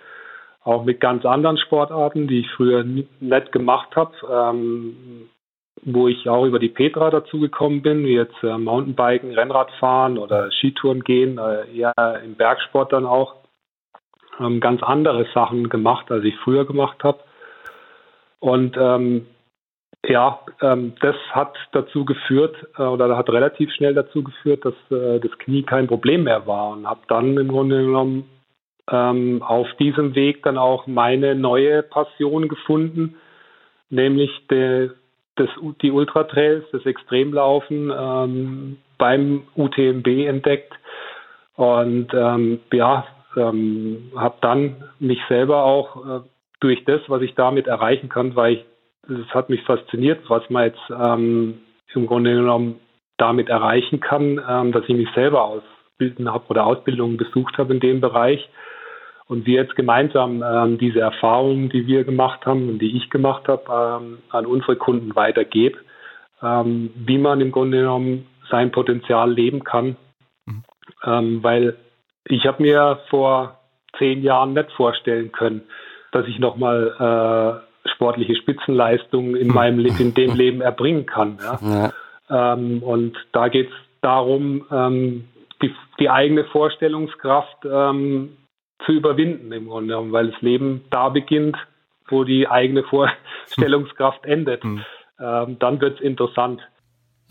auch 0.62 0.84
mit 0.84 1.00
ganz 1.00 1.24
anderen 1.24 1.58
Sportarten, 1.58 2.28
die 2.28 2.40
ich 2.40 2.50
früher 2.52 2.84
nicht 2.84 3.52
gemacht 3.52 3.96
habe, 3.96 4.12
ähm, 4.30 5.28
wo 5.84 6.06
ich 6.08 6.28
auch 6.28 6.44
über 6.44 6.58
die 6.58 6.68
Petra 6.68 7.10
dazugekommen 7.10 7.82
bin, 7.82 8.04
wie 8.04 8.14
jetzt 8.14 8.42
äh, 8.42 8.56
Mountainbiken, 8.56 9.32
Rennradfahren 9.32 10.18
oder 10.18 10.50
Skitouren 10.52 11.02
gehen, 11.02 11.38
äh, 11.38 11.76
eher 11.76 12.20
im 12.24 12.34
Bergsport 12.34 12.92
dann 12.92 13.06
auch 13.06 13.36
ähm, 14.38 14.60
ganz 14.60 14.82
andere 14.82 15.26
Sachen 15.34 15.68
gemacht, 15.68 16.10
als 16.10 16.24
ich 16.24 16.36
früher 16.44 16.64
gemacht 16.64 17.02
habe. 17.02 17.18
Und 18.38 18.76
ähm, 18.78 19.26
ja, 20.06 20.40
ähm, 20.60 20.94
das 21.00 21.16
hat 21.30 21.56
dazu 21.72 22.04
geführt 22.04 22.56
äh, 22.76 22.82
oder 22.82 23.16
hat 23.16 23.30
relativ 23.30 23.70
schnell 23.72 23.94
dazu 23.94 24.24
geführt, 24.24 24.64
dass 24.64 24.74
äh, 24.90 25.20
das 25.20 25.36
Knie 25.38 25.62
kein 25.62 25.86
Problem 25.86 26.24
mehr 26.24 26.46
war 26.46 26.70
und 26.70 26.86
habe 26.86 27.00
dann 27.08 27.36
im 27.38 27.48
Grunde 27.48 27.84
genommen 27.84 28.28
ähm, 28.90 29.42
auf 29.42 29.68
diesem 29.78 30.14
Weg 30.14 30.42
dann 30.42 30.58
auch 30.58 30.86
meine 30.86 31.34
neue 31.34 31.82
Passion 31.82 32.48
gefunden, 32.48 33.16
nämlich 33.90 34.30
de, 34.48 34.90
das, 35.36 35.48
die 35.82 35.92
Ultratrails, 35.92 36.64
das 36.72 36.84
Extremlaufen 36.84 37.92
ähm, 37.96 38.78
beim 38.98 39.44
UTMB 39.56 40.06
entdeckt 40.26 40.72
und 41.54 42.08
ähm, 42.12 42.60
ja, 42.72 43.06
ähm, 43.36 44.12
habe 44.16 44.36
dann 44.40 44.84
mich 44.98 45.20
selber 45.28 45.64
auch 45.64 45.96
äh, 45.96 46.20
durch 46.60 46.84
das, 46.84 47.00
was 47.08 47.22
ich 47.22 47.34
damit 47.34 47.66
erreichen 47.66 48.08
kann, 48.08 48.36
weil 48.36 48.54
ich, 48.54 48.64
das 49.08 49.26
hat 49.34 49.48
mich 49.48 49.62
fasziniert, 49.62 50.20
was 50.28 50.48
man 50.50 50.64
jetzt 50.64 50.90
ähm, 50.90 51.60
im 51.94 52.06
Grunde 52.06 52.34
genommen 52.34 52.80
damit 53.18 53.48
erreichen 53.48 54.00
kann, 54.00 54.40
ähm, 54.48 54.72
dass 54.72 54.84
ich 54.88 54.96
mich 54.96 55.08
selber 55.14 55.44
ausbilden 55.44 56.32
habe 56.32 56.44
oder 56.48 56.66
Ausbildungen 56.66 57.16
besucht 57.16 57.58
habe 57.58 57.74
in 57.74 57.80
dem 57.80 58.00
Bereich 58.00 58.48
und 59.26 59.46
wir 59.46 59.62
jetzt 59.62 59.76
gemeinsam 59.76 60.42
ähm, 60.42 60.78
diese 60.78 61.00
Erfahrungen, 61.00 61.68
die 61.68 61.86
wir 61.86 62.04
gemacht 62.04 62.44
haben 62.46 62.68
und 62.68 62.78
die 62.80 62.96
ich 62.96 63.10
gemacht 63.10 63.48
habe, 63.48 63.64
ähm, 64.02 64.18
an 64.30 64.46
unsere 64.46 64.76
Kunden 64.76 65.14
weitergebe, 65.16 65.78
ähm, 66.42 66.90
wie 66.94 67.18
man 67.18 67.40
im 67.40 67.52
Grunde 67.52 67.78
genommen 67.78 68.26
sein 68.50 68.70
Potenzial 68.70 69.32
leben 69.32 69.64
kann. 69.64 69.96
Mhm. 70.46 70.64
Ähm, 71.04 71.42
weil 71.42 71.76
ich 72.26 72.46
habe 72.46 72.62
mir 72.62 73.00
vor 73.08 73.58
zehn 73.98 74.22
Jahren 74.22 74.52
nicht 74.52 74.70
vorstellen 74.72 75.32
können, 75.32 75.62
dass 76.12 76.26
ich 76.26 76.38
nochmal 76.38 77.62
äh, 77.64 77.71
sportliche 77.94 78.36
Spitzenleistungen 78.36 79.36
in 79.36 79.48
meinem 79.48 79.84
in 79.84 80.14
dem 80.14 80.34
Leben 80.36 80.60
erbringen 80.60 81.06
kann. 81.06 81.38
Ja? 81.42 81.58
ja. 82.30 82.54
Ähm, 82.54 82.82
und 82.82 83.16
da 83.32 83.48
geht 83.48 83.68
es 83.68 83.74
darum, 84.00 84.64
ähm, 84.70 85.28
die, 85.60 85.74
die, 85.98 86.10
eigene 86.10 86.44
Vorstellungskraft 86.44 87.64
ähm, 87.64 88.36
zu 88.84 88.92
überwinden 88.92 89.52
im 89.52 89.68
Grunde 89.68 89.88
genommen, 89.88 90.12
weil 90.12 90.30
das 90.30 90.40
Leben 90.40 90.84
da 90.90 91.08
beginnt, 91.08 91.56
wo 92.08 92.24
die 92.24 92.48
eigene 92.48 92.84
Vorstellungskraft 92.90 94.24
endet. 94.24 94.64
Mhm. 94.64 94.84
Ähm, 95.20 95.58
dann 95.58 95.80
wird 95.80 95.98
es 95.98 96.00
interessant. 96.00 96.60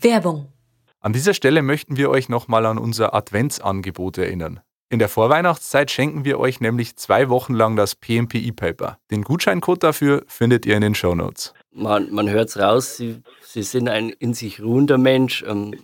Werbung. 0.00 0.52
An 1.00 1.12
dieser 1.12 1.34
Stelle 1.34 1.62
möchten 1.62 1.96
wir 1.96 2.10
euch 2.10 2.28
nochmal 2.28 2.64
an 2.64 2.78
unser 2.78 3.14
Adventsangebot 3.14 4.18
erinnern. 4.18 4.60
In 4.92 4.98
der 4.98 5.08
Vorweihnachtszeit 5.08 5.90
schenken 5.90 6.26
wir 6.26 6.38
euch 6.38 6.60
nämlich 6.60 6.96
zwei 6.96 7.30
Wochen 7.30 7.54
lang 7.54 7.76
das 7.76 7.94
PMPI-Paper. 7.94 8.98
Den 9.10 9.22
Gutscheincode 9.22 9.82
dafür 9.82 10.22
findet 10.26 10.66
ihr 10.66 10.76
in 10.76 10.82
den 10.82 10.94
Show 10.94 11.14
Notes. 11.14 11.54
Man, 11.72 12.12
man 12.12 12.28
hört 12.28 12.50
es 12.50 12.58
raus, 12.58 12.98
Sie, 12.98 13.22
Sie 13.40 13.62
sind 13.62 13.88
ein 13.88 14.10
in 14.10 14.34
sich 14.34 14.62
ruhender 14.62 14.98
Mensch. 14.98 15.46
Ähm, 15.48 15.74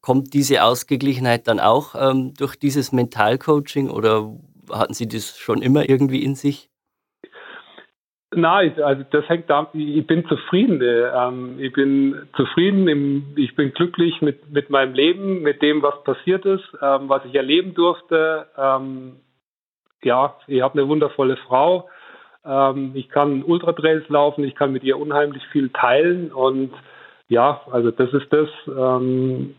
kommt 0.00 0.34
diese 0.34 0.62
Ausgeglichenheit 0.62 1.48
dann 1.48 1.58
auch 1.58 1.96
ähm, 1.98 2.32
durch 2.34 2.54
dieses 2.54 2.92
Mentalcoaching 2.92 3.90
oder 3.90 4.32
hatten 4.70 4.94
Sie 4.94 5.08
das 5.08 5.36
schon 5.36 5.60
immer 5.60 5.88
irgendwie 5.88 6.22
in 6.22 6.36
sich? 6.36 6.70
Nein, 8.36 8.80
also 8.82 9.04
das 9.10 9.28
hängt 9.28 9.50
da, 9.50 9.68
ich 9.72 10.06
bin 10.06 10.26
zufrieden. 10.26 10.80
Ähm, 10.82 11.58
ich 11.58 11.72
bin 11.72 12.28
zufrieden, 12.36 12.88
im, 12.88 13.34
ich 13.36 13.54
bin 13.54 13.72
glücklich 13.72 14.20
mit, 14.22 14.50
mit 14.50 14.70
meinem 14.70 14.94
Leben, 14.94 15.42
mit 15.42 15.62
dem, 15.62 15.82
was 15.82 16.02
passiert 16.04 16.44
ist, 16.44 16.64
ähm, 16.82 17.08
was 17.08 17.24
ich 17.24 17.34
erleben 17.34 17.74
durfte. 17.74 18.46
Ähm, 18.56 19.16
ja, 20.02 20.36
ich 20.46 20.60
habe 20.62 20.78
eine 20.78 20.88
wundervolle 20.88 21.36
Frau. 21.36 21.88
Ähm, 22.44 22.92
ich 22.94 23.08
kann 23.08 23.42
Ultratrails 23.42 24.08
laufen, 24.08 24.44
ich 24.44 24.54
kann 24.54 24.72
mit 24.72 24.84
ihr 24.84 24.98
unheimlich 24.98 25.42
viel 25.48 25.70
teilen 25.70 26.32
und 26.32 26.72
ja, 27.28 27.62
also 27.70 27.90
das 27.90 28.12
ist 28.12 28.30
das, 28.32 28.48
ähm, 28.68 29.54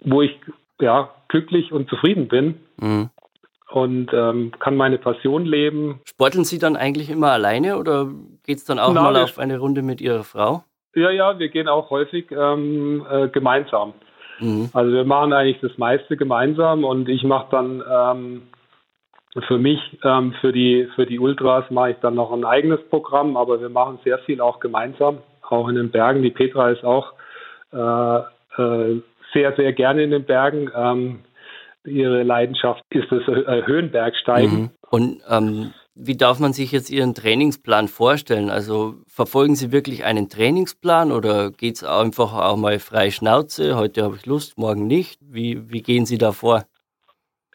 wo 0.00 0.22
ich 0.22 0.38
ja 0.80 1.10
glücklich 1.28 1.72
und 1.72 1.88
zufrieden 1.88 2.28
bin. 2.28 2.60
Mhm 2.76 3.10
und 3.70 4.10
ähm, 4.12 4.52
kann 4.58 4.76
meine 4.76 4.98
Passion 4.98 5.44
leben. 5.44 6.00
Sporteln 6.04 6.44
Sie 6.44 6.58
dann 6.58 6.76
eigentlich 6.76 7.10
immer 7.10 7.32
alleine 7.32 7.78
oder 7.78 8.08
geht 8.44 8.58
es 8.58 8.64
dann 8.64 8.78
auch 8.78 8.92
Na, 8.92 9.02
mal 9.02 9.16
auf 9.16 9.38
eine 9.38 9.58
Runde 9.58 9.82
mit 9.82 10.00
Ihrer 10.00 10.24
Frau? 10.24 10.64
Ja, 10.94 11.10
ja, 11.10 11.38
wir 11.38 11.48
gehen 11.48 11.68
auch 11.68 11.90
häufig 11.90 12.30
ähm, 12.30 13.04
äh, 13.10 13.28
gemeinsam. 13.28 13.94
Mhm. 14.38 14.70
Also 14.72 14.92
wir 14.92 15.04
machen 15.04 15.32
eigentlich 15.32 15.60
das 15.60 15.76
meiste 15.78 16.16
gemeinsam 16.16 16.84
und 16.84 17.08
ich 17.08 17.24
mache 17.24 17.48
dann 17.50 17.82
ähm, 17.90 18.42
für 19.48 19.58
mich, 19.58 19.80
ähm, 20.04 20.34
für 20.40 20.52
die 20.52 20.88
für 20.94 21.06
die 21.06 21.18
Ultras 21.18 21.68
mache 21.70 21.92
ich 21.92 21.96
dann 22.00 22.14
noch 22.14 22.32
ein 22.32 22.44
eigenes 22.44 22.80
Programm, 22.88 23.36
aber 23.36 23.60
wir 23.60 23.68
machen 23.68 23.98
sehr 24.04 24.18
viel 24.20 24.40
auch 24.40 24.60
gemeinsam, 24.60 25.18
auch 25.48 25.68
in 25.68 25.74
den 25.74 25.90
Bergen. 25.90 26.22
Die 26.22 26.30
Petra 26.30 26.70
ist 26.70 26.84
auch 26.84 27.12
äh, 27.72 28.18
äh, 28.62 29.00
sehr, 29.32 29.52
sehr 29.56 29.72
gerne 29.72 30.04
in 30.04 30.10
den 30.12 30.24
Bergen. 30.24 30.70
Ihre 31.86 32.22
Leidenschaft 32.22 32.82
ist 32.90 33.10
das 33.10 33.22
äh, 33.28 33.62
Höhenbergsteigen. 33.66 34.60
Mhm. 34.60 34.70
Und 34.90 35.22
ähm, 35.28 35.72
wie 35.94 36.16
darf 36.16 36.40
man 36.40 36.52
sich 36.52 36.72
jetzt 36.72 36.90
Ihren 36.90 37.14
Trainingsplan 37.14 37.88
vorstellen? 37.88 38.50
Also 38.50 38.94
verfolgen 39.06 39.54
Sie 39.54 39.70
wirklich 39.70 40.04
einen 40.04 40.28
Trainingsplan 40.28 41.12
oder 41.12 41.50
geht 41.50 41.76
es 41.76 41.84
einfach 41.84 42.34
auch 42.34 42.56
mal 42.56 42.78
frei 42.78 43.10
Schnauze? 43.10 43.76
Heute 43.76 44.02
habe 44.02 44.16
ich 44.16 44.26
Lust, 44.26 44.58
morgen 44.58 44.86
nicht. 44.86 45.20
Wie, 45.22 45.70
wie 45.70 45.82
gehen 45.82 46.04
Sie 46.04 46.18
da 46.18 46.32
vor? 46.32 46.64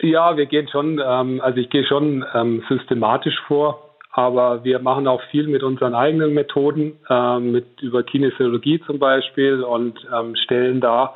Ja, 0.02 0.38
wir 0.38 0.46
gehen 0.46 0.70
schon, 0.70 1.02
ähm, 1.06 1.42
also 1.42 1.60
ich 1.60 1.70
gehe 1.70 1.86
schon 1.86 2.24
ähm, 2.34 2.64
systematisch 2.70 3.38
vor, 3.48 3.98
aber 4.14 4.64
wir 4.64 4.80
machen 4.80 5.08
auch 5.08 5.22
viel 5.32 5.48
mit 5.48 5.62
unseren 5.62 5.94
eigenen 5.94 6.34
Methoden, 6.34 6.98
ähm, 7.10 7.52
mit 7.52 7.82
über 7.82 8.04
Kinesiologie 8.04 8.80
zum 8.86 9.00
Beispiel 9.00 9.62
und 9.62 10.00
ähm, 10.18 10.38
stellen 10.38 10.80
da 10.80 11.16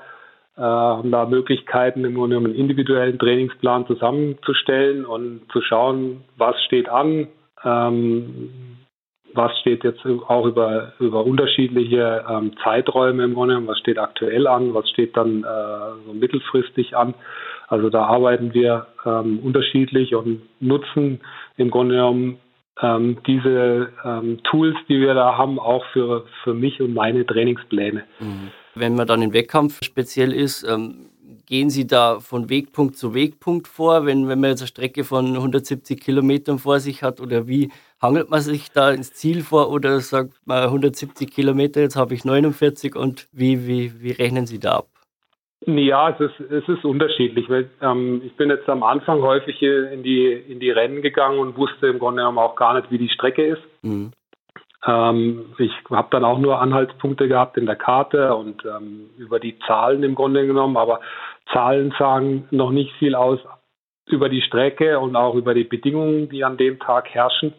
haben 0.62 1.12
da 1.12 1.26
Möglichkeiten, 1.26 2.06
im 2.06 2.16
Grunde 2.16 2.38
einen 2.38 2.54
individuellen 2.54 3.18
Trainingsplan 3.18 3.88
zusammenzustellen 3.88 5.06
und 5.06 5.42
zu 5.52 5.62
schauen, 5.62 6.24
was 6.38 6.56
steht 6.64 6.90
an, 6.90 7.28
ähm, 7.64 8.78
was 9.34 9.58
steht 9.60 9.84
jetzt 9.84 10.06
auch 10.28 10.46
über, 10.46 10.94
über 11.00 11.26
unterschiedliche 11.26 12.24
ähm, 12.30 12.52
Zeiträume 12.64 13.24
im 13.24 13.34
Grunde, 13.34 13.66
was 13.66 13.80
steht 13.80 13.98
aktuell 13.98 14.48
an, 14.48 14.74
was 14.74 14.90
steht 14.90 15.18
dann 15.18 15.44
äh, 15.44 16.06
so 16.06 16.14
mittelfristig 16.14 16.96
an. 16.96 17.16
Also 17.68 17.90
da 17.90 18.06
arbeiten 18.06 18.54
wir 18.54 18.88
ähm, 19.06 19.40
unterschiedlich 19.40 20.14
und 20.14 20.42
nutzen 20.60 21.22
im 21.58 21.72
Grunde 21.72 21.96
genommen 21.96 22.38
ähm, 22.82 23.18
diese 23.26 23.90
ähm, 24.04 24.40
Tools, 24.44 24.76
die 24.88 25.00
wir 25.00 25.14
da 25.14 25.38
haben, 25.38 25.60
auch 25.60 25.86
für, 25.94 26.26
für 26.44 26.54
mich 26.54 26.82
und 26.82 26.94
meine 26.94 27.26
Trainingspläne. 27.26 28.04
Mhm. 28.20 28.52
Wenn 28.76 28.96
man 28.96 29.08
dann 29.08 29.22
im 29.22 29.34
Wettkampf 29.34 29.84
speziell 29.84 30.34
ist, 30.34 30.64
ähm, 30.64 31.10
gehen 31.46 31.70
Sie 31.70 31.86
da 31.86 32.20
von 32.20 32.50
Wegpunkt 32.50 32.98
zu 32.98 33.14
Wegpunkt 33.14 33.68
vor, 33.68 34.06
wenn, 34.06 34.28
wenn 34.28 34.40
man 34.40 34.52
jetzt 34.52 34.62
eine 34.62 34.68
Strecke 34.68 35.04
von 35.04 35.36
170 35.36 36.00
Kilometern 36.00 36.60
vor 36.60 36.80
sich 36.80 37.04
hat? 37.04 37.20
Oder 37.20 37.48
wie 37.48 37.72
hangelt 38.02 38.30
man 38.30 38.42
sich 38.42 38.72
da 38.72 38.92
ins 38.92 39.14
Ziel 39.14 39.42
vor? 39.42 39.70
Oder 39.70 40.00
sagt 40.00 40.34
man 40.46 40.64
170 40.64 41.32
Kilometer, 41.32 41.82
jetzt 41.82 41.96
habe 41.96 42.14
ich 42.14 42.26
49 42.26 42.96
und 42.96 43.28
wie, 43.32 43.68
wie, 43.68 44.02
wie 44.02 44.12
rechnen 44.12 44.46
Sie 44.46 44.60
da 44.60 44.78
ab? 44.78 44.88
Ja, 45.66 46.10
es 46.10 46.20
ist, 46.20 46.52
es 46.52 46.68
ist 46.68 46.84
unterschiedlich. 46.84 47.50
Weil, 47.50 47.70
ähm, 47.82 48.22
ich 48.26 48.36
bin 48.36 48.50
jetzt 48.50 48.68
am 48.68 48.84
Anfang 48.84 49.22
häufig 49.22 49.62
in 49.62 50.04
die, 50.04 50.32
in 50.32 50.60
die 50.60 50.72
Rennen 50.72 51.02
gegangen 51.02 51.40
und 51.40 51.56
wusste 51.58 51.88
im 51.88 52.00
Grunde 52.00 52.22
genommen 52.22 52.40
auch 52.40 52.56
gar 52.56 52.74
nicht, 52.74 52.92
wie 52.92 52.98
die 52.98 53.10
Strecke 53.10 53.46
ist. 53.46 53.62
Mhm. 53.82 54.12
Ähm, 54.86 55.54
ich 55.58 55.72
habe 55.90 56.08
dann 56.12 56.26
auch 56.26 56.40
nur 56.40 56.60
Anhaltspunkte 56.60 57.28
gehabt 57.28 57.58
in 57.58 57.66
der 57.66 57.76
Karte 57.76 58.36
und 58.36 58.66
ähm, 58.66 59.10
über 59.18 59.40
die 59.40 59.58
Zahlen 59.60 60.04
im 60.04 60.16
Grunde 60.16 60.46
genommen, 60.46 60.78
aber 60.78 61.00
Zahlen 61.52 61.94
sagen 61.98 62.48
noch 62.52 62.72
nicht 62.72 62.92
viel 62.94 63.16
aus 63.16 63.40
über 64.06 64.28
die 64.28 64.42
Strecke 64.42 65.00
und 65.00 65.16
auch 65.16 65.36
über 65.36 65.54
die 65.54 65.64
Bedingungen, 65.64 66.28
die 66.30 66.44
an 66.44 66.58
dem 66.58 66.80
Tag 66.80 67.10
herrschen. 67.10 67.54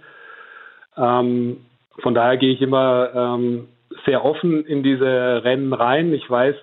Ähm, 0.97 1.65
von 2.01 2.15
daher 2.15 2.37
gehe 2.37 2.53
ich 2.53 2.61
immer 2.61 3.11
ähm, 3.15 3.69
sehr 4.05 4.25
offen 4.25 4.67
in 4.67 4.83
diese 4.83 5.43
Rennen 5.45 5.73
rein. 5.73 6.13
Ich 6.13 6.29
weiß 6.29 6.57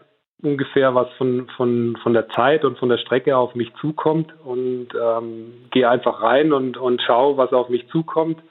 ungefähr, 0.44 0.94
was 0.94 1.10
von, 1.18 1.48
von, 1.56 1.98
von 2.04 2.14
der 2.14 2.30
Zeit 2.30 2.66
und 2.66 2.78
von 2.78 2.90
der 2.90 2.98
Strecke 2.98 3.36
auf 3.36 3.56
mich 3.56 3.74
zukommt 3.76 4.34
und 4.44 4.90
ähm, 4.94 5.54
gehe 5.72 5.90
einfach 5.90 6.22
rein 6.22 6.54
und, 6.54 6.78
und 6.78 7.02
schaue, 7.02 7.38
was 7.38 7.54
auf 7.54 7.70
mich 7.70 7.88
zukommt 7.90 8.42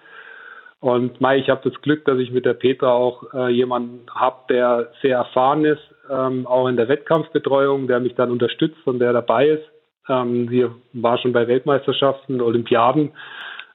und 0.80 1.20
Mai, 1.20 1.38
ich 1.38 1.50
habe 1.50 1.68
das 1.68 1.80
Glück, 1.82 2.06
dass 2.06 2.18
ich 2.18 2.30
mit 2.30 2.46
der 2.46 2.54
Petra 2.54 2.92
auch 2.92 3.34
äh, 3.34 3.50
jemanden 3.50 4.06
habe, 4.14 4.36
der 4.48 4.88
sehr 5.02 5.18
erfahren 5.18 5.66
ist, 5.66 5.82
ähm, 6.10 6.46
auch 6.46 6.68
in 6.68 6.76
der 6.76 6.88
Wettkampfbetreuung, 6.88 7.86
der 7.86 8.00
mich 8.00 8.14
dann 8.14 8.30
unterstützt 8.30 8.86
und 8.86 8.98
der 8.98 9.12
dabei 9.12 9.48
ist. 9.48 9.64
Ähm, 10.08 10.48
sie 10.48 10.66
war 10.94 11.18
schon 11.18 11.34
bei 11.34 11.46
Weltmeisterschaften, 11.46 12.40
Olympiaden 12.40 13.12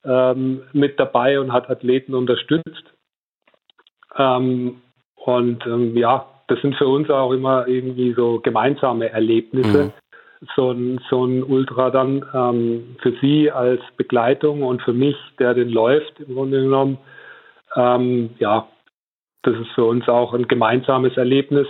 ähm, 0.04 0.64
mit 0.74 1.00
dabei 1.00 1.40
und 1.40 1.54
hat 1.54 1.70
Athleten 1.70 2.16
unterstützt. 2.16 2.94
Ähm, 4.18 4.82
und 5.16 5.66
ähm, 5.68 5.96
ja, 5.96 6.26
das 6.48 6.60
sind 6.62 6.76
für 6.76 6.88
uns 6.88 7.10
auch 7.12 7.32
immer 7.32 7.68
irgendwie 7.68 8.14
so 8.14 8.40
gemeinsame 8.40 9.10
Erlebnisse. 9.10 9.86
Mhm 9.86 10.05
so 10.56 10.72
ein, 10.72 11.00
so 11.10 11.26
ein 11.26 11.44
Ultra 11.44 11.90
dann 11.90 12.26
ähm, 12.34 12.96
für 13.02 13.14
Sie 13.22 13.52
als 13.52 13.82
Begleitung 13.98 14.64
und 14.64 14.82
für 14.82 14.94
mich, 14.94 15.16
der 15.40 15.54
den 15.54 15.70
läuft, 15.70 16.20
im 16.20 16.36
Grunde 16.36 16.62
genommen. 16.62 16.98
Ähm, 17.76 18.32
ja, 18.40 18.68
das 19.44 19.56
ist 19.58 19.72
für 19.76 19.86
uns 19.86 20.08
auch 20.08 20.34
ein 20.34 20.48
gemeinsames 20.48 21.16
Erlebnis. 21.18 21.68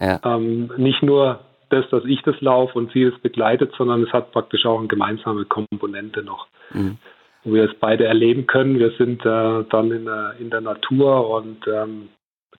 Ja. 0.00 0.20
Ähm, 0.24 0.70
nicht 0.76 1.02
nur 1.02 1.40
das, 1.70 1.88
dass 1.90 2.04
ich 2.04 2.22
das 2.22 2.40
laufe 2.40 2.78
und 2.78 2.92
sie 2.92 3.02
es 3.02 3.18
begleitet, 3.20 3.72
sondern 3.76 4.02
es 4.02 4.12
hat 4.12 4.32
praktisch 4.32 4.64
auch 4.64 4.78
eine 4.78 4.88
gemeinsame 4.88 5.44
Komponente 5.44 6.22
noch, 6.22 6.46
mhm. 6.72 6.98
wo 7.44 7.54
wir 7.54 7.64
es 7.64 7.74
beide 7.78 8.04
erleben 8.04 8.46
können. 8.46 8.78
Wir 8.78 8.90
sind 8.92 9.24
äh, 9.24 9.64
dann 9.70 9.90
in 9.90 10.04
der, 10.04 10.34
in 10.38 10.50
der 10.50 10.60
Natur 10.60 11.28
und 11.30 11.66
ähm, 11.66 12.08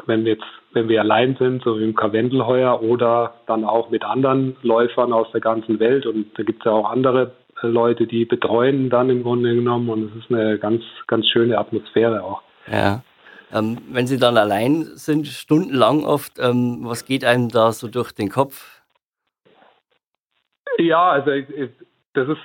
wenn 0.05 0.25
wir 0.25 0.33
jetzt, 0.33 0.45
wenn 0.73 0.89
wir 0.89 1.01
allein 1.01 1.35
sind, 1.37 1.63
so 1.63 1.79
wie 1.79 1.83
im 1.83 1.95
Karwendel 1.95 2.45
heuer, 2.45 2.81
oder 2.81 3.35
dann 3.47 3.65
auch 3.65 3.89
mit 3.89 4.03
anderen 4.03 4.55
Läufern 4.61 5.13
aus 5.13 5.31
der 5.31 5.41
ganzen 5.41 5.79
Welt. 5.79 6.05
Und 6.05 6.27
da 6.37 6.43
gibt 6.43 6.61
es 6.61 6.65
ja 6.65 6.71
auch 6.71 6.89
andere 6.89 7.31
äh, 7.61 7.67
Leute, 7.67 8.07
die 8.07 8.25
betreuen 8.25 8.89
dann 8.89 9.09
im 9.09 9.23
Grunde 9.23 9.53
genommen. 9.53 9.89
Und 9.89 10.11
es 10.11 10.23
ist 10.23 10.31
eine 10.31 10.57
ganz, 10.57 10.83
ganz 11.07 11.27
schöne 11.27 11.57
Atmosphäre 11.57 12.23
auch. 12.23 12.41
Ja. 12.71 13.03
Ähm, 13.51 13.79
wenn 13.89 14.05
Sie 14.05 14.17
dann 14.17 14.37
allein 14.37 14.83
sind, 14.93 15.27
stundenlang 15.27 16.03
oft, 16.03 16.33
ähm, 16.39 16.81
was 16.83 17.05
geht 17.05 17.25
einem 17.25 17.49
da 17.49 17.71
so 17.71 17.87
durch 17.87 18.11
den 18.11 18.29
Kopf? 18.29 18.81
Ja, 20.77 21.09
also 21.09 21.31
das 22.13 22.29
ist 22.29 22.41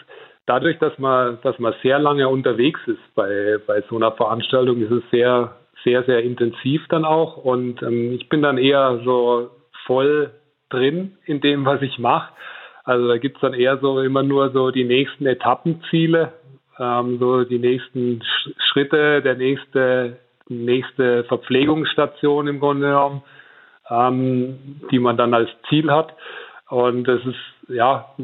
dadurch, 0.47 0.79
dass 0.79 0.99
man, 0.99 1.38
dass 1.43 1.59
man 1.59 1.75
sehr 1.83 1.99
lange 1.99 2.29
unterwegs 2.29 2.81
ist 2.87 3.14
bei, 3.14 3.59
bei 3.67 3.83
so 3.88 3.97
einer 3.97 4.12
Veranstaltung, 4.12 4.81
ist 4.81 4.90
es 4.90 5.03
sehr, 5.11 5.55
sehr, 5.85 6.03
sehr 6.05 6.23
intensiv 6.23 6.83
dann 6.88 7.05
auch. 7.05 7.37
Und 7.37 7.83
ähm, 7.83 8.12
ich 8.12 8.29
bin 8.29 8.42
dann 8.42 8.59
eher 8.59 9.01
so 9.05 9.51
voll 9.87 10.31
drin 10.70 11.16
in 11.25 11.40
dem, 11.40 11.64
was 11.64 11.83
ich 11.83 11.99
mache. 11.99 12.33
Also 12.85 13.09
da 13.09 13.18
gibt 13.18 13.37
es 13.37 13.40
dann 13.40 13.55
eher 13.55 13.79
so 13.79 14.01
immer 14.01 14.23
nur 14.23 14.51
so 14.51 14.70
die 14.70 14.85
nächsten 14.85 15.27
Etappenziele, 15.27 16.33
ähm, 16.79 17.18
so 17.18 17.44
die 17.44 17.59
nächsten 17.59 18.23
Sch 18.23 18.51
Schritte, 18.59 19.23
der 19.23 19.37
nächste, 19.37 20.18
nächste 20.49 21.25
Verpflegungsstation 21.25 22.47
im 22.47 22.61
Grunde 22.61 22.88
genommen, 22.88 23.23
ähm, 23.88 24.81
die 24.90 24.99
man 24.99 25.16
dann 25.16 25.33
als 25.33 25.51
Ziel 25.68 25.90
hat. 25.90 26.14
Und 26.68 27.05
das 27.05 27.20
ist, 27.25 27.70
ja, 27.70 28.14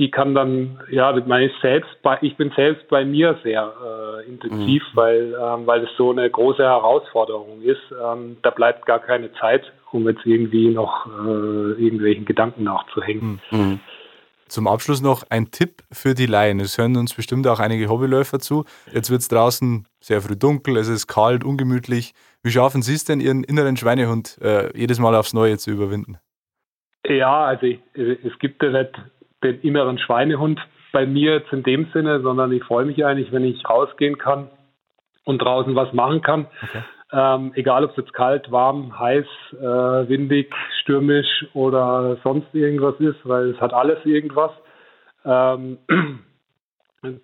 die 0.00 0.10
kann 0.10 0.34
dann, 0.34 0.80
ja, 0.90 1.12
meine 1.26 1.50
selbst, 1.60 1.90
bei, 2.02 2.16
ich 2.22 2.34
bin 2.38 2.50
selbst 2.56 2.88
bei 2.88 3.04
mir 3.04 3.38
sehr 3.42 3.70
äh, 4.24 4.26
intensiv, 4.26 4.82
mhm. 4.82 4.96
weil, 4.96 5.34
ähm, 5.38 5.66
weil 5.66 5.84
es 5.84 5.90
so 5.98 6.10
eine 6.10 6.28
große 6.30 6.62
Herausforderung 6.62 7.60
ist. 7.60 7.82
Ähm, 8.02 8.38
da 8.42 8.48
bleibt 8.48 8.86
gar 8.86 9.00
keine 9.00 9.30
Zeit, 9.34 9.70
um 9.92 10.08
jetzt 10.08 10.24
irgendwie 10.24 10.68
noch 10.70 11.06
äh, 11.06 11.82
irgendwelchen 11.82 12.24
Gedanken 12.24 12.64
nachzuhängen. 12.64 13.42
Mhm. 13.50 13.80
Zum 14.48 14.68
Abschluss 14.68 15.02
noch 15.02 15.24
ein 15.28 15.50
Tipp 15.50 15.82
für 15.92 16.14
die 16.14 16.24
Laien. 16.24 16.60
Es 16.60 16.78
hören 16.78 16.96
uns 16.96 17.12
bestimmt 17.12 17.46
auch 17.46 17.60
einige 17.60 17.90
Hobbyläufer 17.90 18.38
zu. 18.38 18.64
Jetzt 18.90 19.10
wird 19.10 19.20
es 19.20 19.28
draußen 19.28 19.86
sehr 20.00 20.22
früh 20.22 20.34
dunkel, 20.34 20.78
es 20.78 20.88
ist 20.88 21.08
kalt, 21.08 21.44
ungemütlich. 21.44 22.14
Wie 22.42 22.50
schaffen 22.50 22.80
Sie 22.80 22.94
es 22.94 23.04
denn, 23.04 23.20
Ihren 23.20 23.44
inneren 23.44 23.76
Schweinehund 23.76 24.38
äh, 24.40 24.74
jedes 24.74 24.98
Mal 24.98 25.14
aufs 25.14 25.34
Neue 25.34 25.58
zu 25.58 25.70
überwinden? 25.70 26.16
Ja, 27.06 27.44
also 27.44 27.66
ich, 27.66 27.80
es 27.94 28.38
gibt 28.38 28.62
ja 28.62 28.70
nicht 28.70 28.92
den 29.42 29.60
inneren 29.60 29.98
Schweinehund 29.98 30.60
bei 30.92 31.06
mir 31.06 31.34
jetzt 31.34 31.52
in 31.52 31.62
dem 31.62 31.86
Sinne, 31.92 32.20
sondern 32.20 32.52
ich 32.52 32.64
freue 32.64 32.84
mich 32.84 33.04
eigentlich, 33.04 33.32
wenn 33.32 33.44
ich 33.44 33.68
rausgehen 33.68 34.18
kann 34.18 34.48
und 35.24 35.40
draußen 35.40 35.74
was 35.74 35.92
machen 35.92 36.22
kann. 36.22 36.46
Okay. 36.62 36.82
Ähm, 37.12 37.52
egal, 37.56 37.84
ob 37.84 37.90
es 37.90 37.96
jetzt 37.96 38.12
kalt, 38.12 38.50
warm, 38.52 38.98
heiß, 38.98 39.26
äh, 39.54 40.08
windig, 40.08 40.54
stürmisch 40.80 41.46
oder 41.54 42.18
sonst 42.22 42.54
irgendwas 42.54 42.94
ist, 43.00 43.18
weil 43.24 43.50
es 43.50 43.60
hat 43.60 43.72
alles 43.72 43.98
irgendwas. 44.04 44.52
Ähm, 45.24 45.78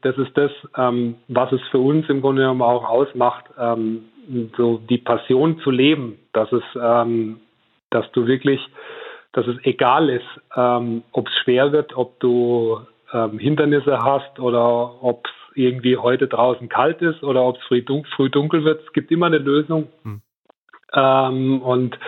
das 0.03 0.19
ist 0.19 0.37
das, 0.37 0.51
ähm, 0.77 1.17
was 1.29 1.53
es 1.53 1.61
für 1.71 1.79
uns 1.79 2.09
im 2.09 2.21
Grunde 2.21 2.43
genommen 2.43 2.63
auch 2.63 2.85
ausmacht, 2.85 3.45
ähm, 3.59 4.07
so 4.57 4.79
die 4.79 4.99
Passion 4.99 5.61
zu 5.61 5.71
leben, 5.71 6.19
dass 6.33 6.51
es, 6.51 6.65
ähm, 6.81 7.41
dass 7.91 8.11
du 8.11 8.27
wirklich 8.27 8.61
dass 9.37 9.47
es 9.47 9.57
egal 9.65 10.09
ist, 10.09 10.25
ähm, 10.57 11.03
ob 11.13 11.29
es 11.29 11.35
schwer 11.45 11.71
wird, 11.71 11.95
ob 11.95 12.19
du 12.21 12.81
ähm, 13.13 13.39
Hindernisse 13.39 14.03
hast 14.03 14.41
oder 14.41 15.03
ob 15.03 15.27
es 15.27 15.57
irgendwie 15.57 15.99
heute 15.99 16.27
draußen 16.27 16.71
kalt 16.71 17.03
ist 17.03 17.23
oder 17.23 17.45
ob 17.45 17.59
es 17.59 17.63
früh, 17.65 17.83
dunkel, 17.83 18.11
früh 18.17 18.31
dunkel 18.31 18.65
wird. 18.65 18.83
Es 18.87 18.93
gibt 18.95 19.11
immer 19.11 19.27
eine 19.27 19.37
Lösung. 19.37 19.89
Mhm. 20.05 20.23
Ähm, 20.95 21.61
und 21.61 21.99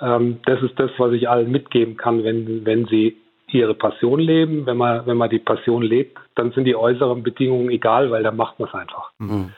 ähm, 0.00 0.40
das 0.44 0.60
ist 0.62 0.78
das, 0.78 0.90
was 0.98 1.12
ich 1.12 1.28
allen 1.28 1.52
mitgeben 1.52 1.96
kann, 1.96 2.24
wenn, 2.24 2.66
wenn 2.66 2.86
sie 2.86 3.16
ihre 3.52 3.74
Passion 3.74 4.18
leben. 4.18 4.66
Wenn 4.66 4.76
man, 4.76 5.06
wenn 5.06 5.16
man 5.16 5.30
die 5.30 5.38
Passion 5.38 5.84
lebt, 5.84 6.18
dann 6.34 6.50
sind 6.50 6.64
die 6.64 6.74
äußeren 6.74 7.22
Bedingungen 7.22 7.70
egal, 7.70 8.10
weil 8.10 8.24
dann 8.24 8.36
macht 8.36 8.58
man 8.58 8.68
es 8.68 8.74
einfach. 8.74 9.12
Mhm. 9.20 9.52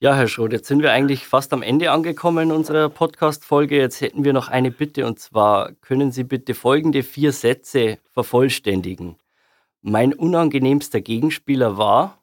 Ja, 0.00 0.14
Herr 0.14 0.28
Schroth, 0.28 0.52
jetzt 0.52 0.68
sind 0.68 0.80
wir 0.80 0.92
eigentlich 0.92 1.26
fast 1.26 1.52
am 1.52 1.60
Ende 1.60 1.90
angekommen 1.90 2.50
in 2.50 2.54
unserer 2.54 2.88
Podcast-Folge. 2.88 3.76
Jetzt 3.76 4.00
hätten 4.00 4.22
wir 4.22 4.32
noch 4.32 4.46
eine 4.46 4.70
Bitte 4.70 5.04
und 5.04 5.18
zwar 5.18 5.72
können 5.80 6.12
Sie 6.12 6.22
bitte 6.22 6.54
folgende 6.54 7.02
vier 7.02 7.32
Sätze 7.32 7.98
vervollständigen. 8.12 9.16
Mein 9.82 10.14
unangenehmster 10.14 11.00
Gegenspieler 11.00 11.78
war? 11.78 12.22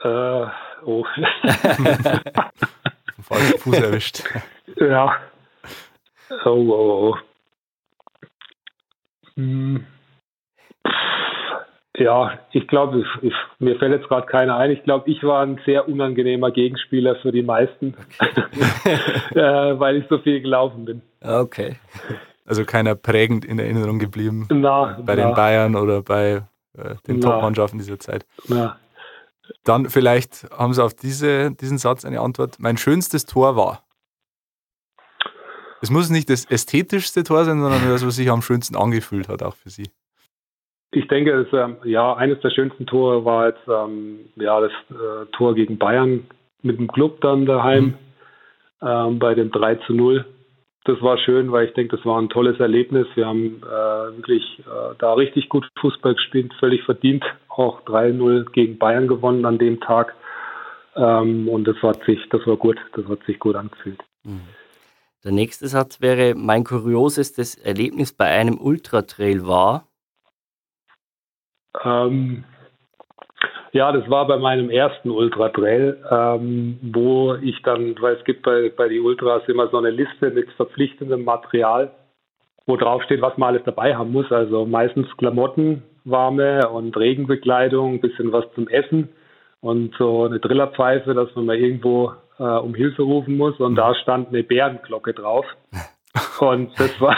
Äh, 0.00 0.46
oh. 0.84 1.04
Falschen 3.22 3.58
Fuß 3.60 3.76
erwischt. 3.76 4.24
Ja. 4.80 5.16
Oh, 6.44 6.48
oh, 6.48 7.12
oh. 7.12 7.16
Hm. 9.36 9.86
Ja, 11.98 12.38
ich 12.52 12.68
glaube, 12.68 13.04
mir 13.58 13.76
fällt 13.78 13.92
jetzt 13.92 14.08
gerade 14.08 14.26
keiner 14.26 14.56
ein. 14.56 14.70
Ich 14.70 14.82
glaube, 14.82 15.10
ich 15.10 15.22
war 15.22 15.42
ein 15.42 15.58
sehr 15.64 15.88
unangenehmer 15.88 16.50
Gegenspieler 16.50 17.16
für 17.16 17.32
die 17.32 17.42
meisten, 17.42 17.94
okay. 18.20 18.98
äh, 19.34 19.78
weil 19.78 19.96
ich 19.96 20.04
so 20.10 20.18
viel 20.18 20.40
gelaufen 20.42 20.84
bin. 20.84 21.02
Okay. 21.22 21.76
Also 22.44 22.64
keiner 22.64 22.94
prägend 22.94 23.44
in 23.44 23.58
Erinnerung 23.58 23.98
geblieben 23.98 24.46
na, 24.50 24.98
bei 25.04 25.16
na. 25.16 25.26
den 25.26 25.34
Bayern 25.34 25.74
oder 25.74 26.02
bei 26.02 26.42
äh, 26.76 26.94
den 27.06 27.20
Top-Mannschaften 27.20 27.78
dieser 27.78 27.98
Zeit. 27.98 28.26
Na. 28.48 28.76
Dann 29.64 29.88
vielleicht 29.88 30.48
haben 30.50 30.74
Sie 30.74 30.84
auf 30.84 30.94
diese, 30.94 31.50
diesen 31.52 31.78
Satz 31.78 32.04
eine 32.04 32.20
Antwort. 32.20 32.56
Mein 32.58 32.76
schönstes 32.76 33.24
Tor 33.24 33.56
war. 33.56 33.82
Es 35.80 35.90
muss 35.90 36.10
nicht 36.10 36.28
das 36.30 36.44
ästhetischste 36.44 37.22
Tor 37.22 37.44
sein, 37.44 37.60
sondern 37.60 37.88
das, 37.88 38.04
was 38.04 38.16
sich 38.16 38.30
am 38.30 38.42
schönsten 38.42 38.76
angefühlt 38.76 39.28
hat, 39.28 39.42
auch 39.42 39.54
für 39.54 39.70
Sie. 39.70 39.90
Ich 40.96 41.08
denke, 41.08 41.30
es, 41.30 41.52
ähm, 41.52 41.76
ja, 41.84 42.14
eines 42.14 42.40
der 42.40 42.48
schönsten 42.48 42.86
Tore 42.86 43.22
war 43.26 43.48
jetzt 43.48 43.68
ähm, 43.68 44.20
ja, 44.36 44.58
das 44.58 44.72
äh, 44.88 45.26
Tor 45.32 45.54
gegen 45.54 45.76
Bayern 45.76 46.26
mit 46.62 46.78
dem 46.78 46.88
Club 46.88 47.20
dann 47.20 47.44
daheim 47.44 47.84
mhm. 47.84 47.94
ähm, 48.80 49.18
bei 49.18 49.34
dem 49.34 49.50
3 49.50 49.74
zu 49.86 49.92
0. 49.92 50.24
Das 50.84 51.02
war 51.02 51.18
schön, 51.18 51.52
weil 51.52 51.66
ich 51.66 51.74
denke, 51.74 51.96
das 51.96 52.06
war 52.06 52.18
ein 52.18 52.30
tolles 52.30 52.58
Erlebnis. 52.60 53.06
Wir 53.14 53.26
haben 53.26 53.60
äh, 53.62 54.16
wirklich 54.16 54.60
äh, 54.60 54.94
da 54.98 55.12
richtig 55.12 55.50
gut 55.50 55.68
Fußball 55.80 56.14
gespielt, 56.14 56.54
völlig 56.58 56.82
verdient. 56.84 57.24
Auch 57.48 57.82
3-0 57.82 58.50
gegen 58.52 58.78
Bayern 58.78 59.06
gewonnen 59.06 59.44
an 59.44 59.58
dem 59.58 59.80
Tag. 59.80 60.14
Ähm, 60.94 61.46
und 61.46 61.68
das 61.68 61.76
hat 61.82 62.02
sich, 62.06 62.26
das 62.30 62.46
war 62.46 62.56
gut, 62.56 62.78
das 62.94 63.04
hat 63.06 63.22
sich 63.26 63.38
gut 63.38 63.54
angefühlt. 63.54 64.02
Mhm. 64.24 64.40
Der 65.24 65.32
nächste 65.32 65.68
Satz 65.68 66.00
wäre, 66.00 66.34
mein 66.34 66.64
kuriosestes 66.64 67.54
Erlebnis 67.56 68.14
bei 68.14 68.26
einem 68.30 68.58
Ultratrail 68.58 69.46
war, 69.46 69.85
ähm, 71.84 72.44
ja, 73.72 73.92
das 73.92 74.08
war 74.08 74.26
bei 74.26 74.38
meinem 74.38 74.70
ersten 74.70 75.10
Ultra 75.10 75.50
Trail, 75.50 76.02
ähm, 76.10 76.78
wo 76.82 77.34
ich 77.34 77.60
dann, 77.62 77.94
weil 78.00 78.14
es 78.16 78.24
gibt 78.24 78.42
bei, 78.42 78.72
bei 78.74 78.88
die 78.88 79.00
Ultras 79.00 79.42
immer 79.48 79.68
so 79.68 79.78
eine 79.78 79.90
Liste 79.90 80.30
mit 80.30 80.50
verpflichtendem 80.52 81.24
Material, 81.24 81.90
wo 82.66 82.76
drauf 82.76 83.02
steht, 83.02 83.20
was 83.20 83.36
man 83.36 83.50
alles 83.50 83.64
dabei 83.64 83.94
haben 83.94 84.12
muss. 84.12 84.32
Also 84.32 84.64
meistens 84.64 85.08
Klamotten, 85.18 85.82
warme 86.04 86.68
und 86.70 86.96
Regenbekleidung, 86.96 88.00
bisschen 88.00 88.32
was 88.32 88.44
zum 88.54 88.68
Essen 88.68 89.10
und 89.60 89.94
so 89.98 90.24
eine 90.24 90.40
Drillerpfeife, 90.40 91.12
dass 91.12 91.34
man 91.34 91.46
mal 91.46 91.56
irgendwo 91.56 92.12
äh, 92.38 92.44
um 92.44 92.74
Hilfe 92.74 93.02
rufen 93.02 93.36
muss. 93.36 93.58
Und 93.60 93.74
da 93.76 93.94
stand 93.96 94.28
eine 94.28 94.42
Bärenglocke 94.42 95.12
drauf. 95.12 95.44
Und 96.40 96.78
das 96.78 96.98
war, 97.00 97.16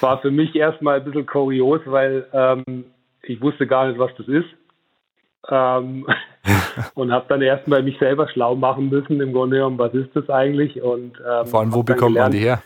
war 0.00 0.18
für 0.18 0.30
mich 0.30 0.54
erstmal 0.54 0.98
ein 0.98 1.04
bisschen 1.04 1.26
kurios, 1.26 1.80
weil 1.86 2.26
ähm, 2.32 2.84
ich 3.28 3.40
wusste 3.40 3.66
gar 3.66 3.88
nicht, 3.88 3.98
was 3.98 4.10
das 4.16 4.28
ist. 4.28 4.48
Ähm, 5.48 6.06
und 6.94 7.12
habe 7.12 7.26
dann 7.28 7.42
erstmal 7.42 7.82
mich 7.82 7.98
selber 7.98 8.28
schlau 8.28 8.54
machen 8.54 8.88
müssen, 8.88 9.20
im 9.20 9.32
Grunde 9.32 9.56
genommen, 9.56 9.78
was 9.78 9.94
ist 9.94 10.14
das 10.14 10.28
eigentlich? 10.28 10.80
Und, 10.82 11.18
ähm, 11.20 11.46
Vor 11.46 11.60
allem, 11.60 11.74
wo 11.74 11.82
bekommt 11.82 12.14
gelernt, 12.14 12.32
man 12.34 12.40
die 12.40 12.46
her? 12.46 12.62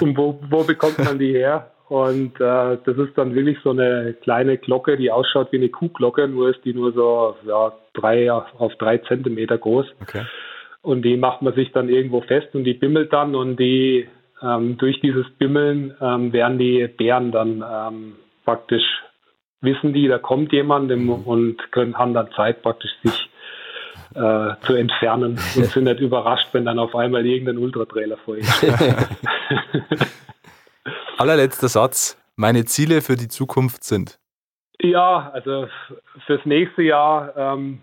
und 0.00 0.16
wo, 0.16 0.38
wo 0.48 0.64
bekommt 0.64 0.98
man 0.98 1.18
die 1.18 1.32
her? 1.32 1.70
Und 1.88 2.40
äh, 2.40 2.78
das 2.84 2.96
ist 2.96 3.16
dann 3.16 3.34
wirklich 3.34 3.58
so 3.62 3.70
eine 3.70 4.14
kleine 4.22 4.56
Glocke, 4.56 4.96
die 4.96 5.10
ausschaut 5.10 5.52
wie 5.52 5.58
eine 5.58 5.68
Kuhglocke, 5.68 6.26
nur 6.28 6.50
ist 6.50 6.64
die 6.64 6.72
nur 6.72 6.92
so 6.92 7.36
ja, 7.46 7.72
drei 7.92 8.32
auf 8.32 8.74
drei 8.78 8.98
Zentimeter 8.98 9.58
groß. 9.58 9.86
Okay. 10.02 10.22
Und 10.80 11.02
die 11.02 11.16
macht 11.16 11.42
man 11.42 11.54
sich 11.54 11.72
dann 11.72 11.88
irgendwo 11.88 12.22
fest 12.22 12.54
und 12.54 12.64
die 12.64 12.74
bimmelt 12.74 13.12
dann 13.12 13.34
und 13.34 13.58
die 13.58 14.08
ähm, 14.42 14.76
durch 14.78 15.00
dieses 15.00 15.28
Bimmeln 15.38 15.94
ähm, 16.00 16.32
werden 16.32 16.58
die 16.58 16.86
Bären 16.88 17.32
dann 17.32 17.64
ähm, 17.66 18.12
praktisch 18.44 18.84
wissen 19.64 19.92
die, 19.92 20.06
da 20.08 20.18
kommt 20.18 20.52
jemand 20.52 20.90
und 20.92 21.56
können, 21.72 21.98
haben 21.98 22.14
dann 22.14 22.30
Zeit 22.32 22.62
praktisch 22.62 22.92
sich 23.02 23.30
äh, 24.14 24.54
zu 24.66 24.74
entfernen 24.74 25.38
und 25.56 25.64
sind 25.66 25.84
nicht 25.84 26.00
überrascht, 26.00 26.48
wenn 26.52 26.64
dann 26.64 26.78
auf 26.78 26.94
einmal 26.94 27.26
irgendein 27.26 27.58
Ultratrailer 27.58 28.16
vor 28.18 28.36
ihnen 28.36 28.46
steht. 28.46 28.74
Allerletzter 31.18 31.68
Satz. 31.68 32.20
Meine 32.36 32.64
Ziele 32.64 33.00
für 33.00 33.16
die 33.16 33.28
Zukunft 33.28 33.84
sind? 33.84 34.18
Ja, 34.80 35.30
also 35.32 35.68
fürs 36.26 36.44
nächste 36.44 36.82
Jahr 36.82 37.36
ähm, 37.36 37.80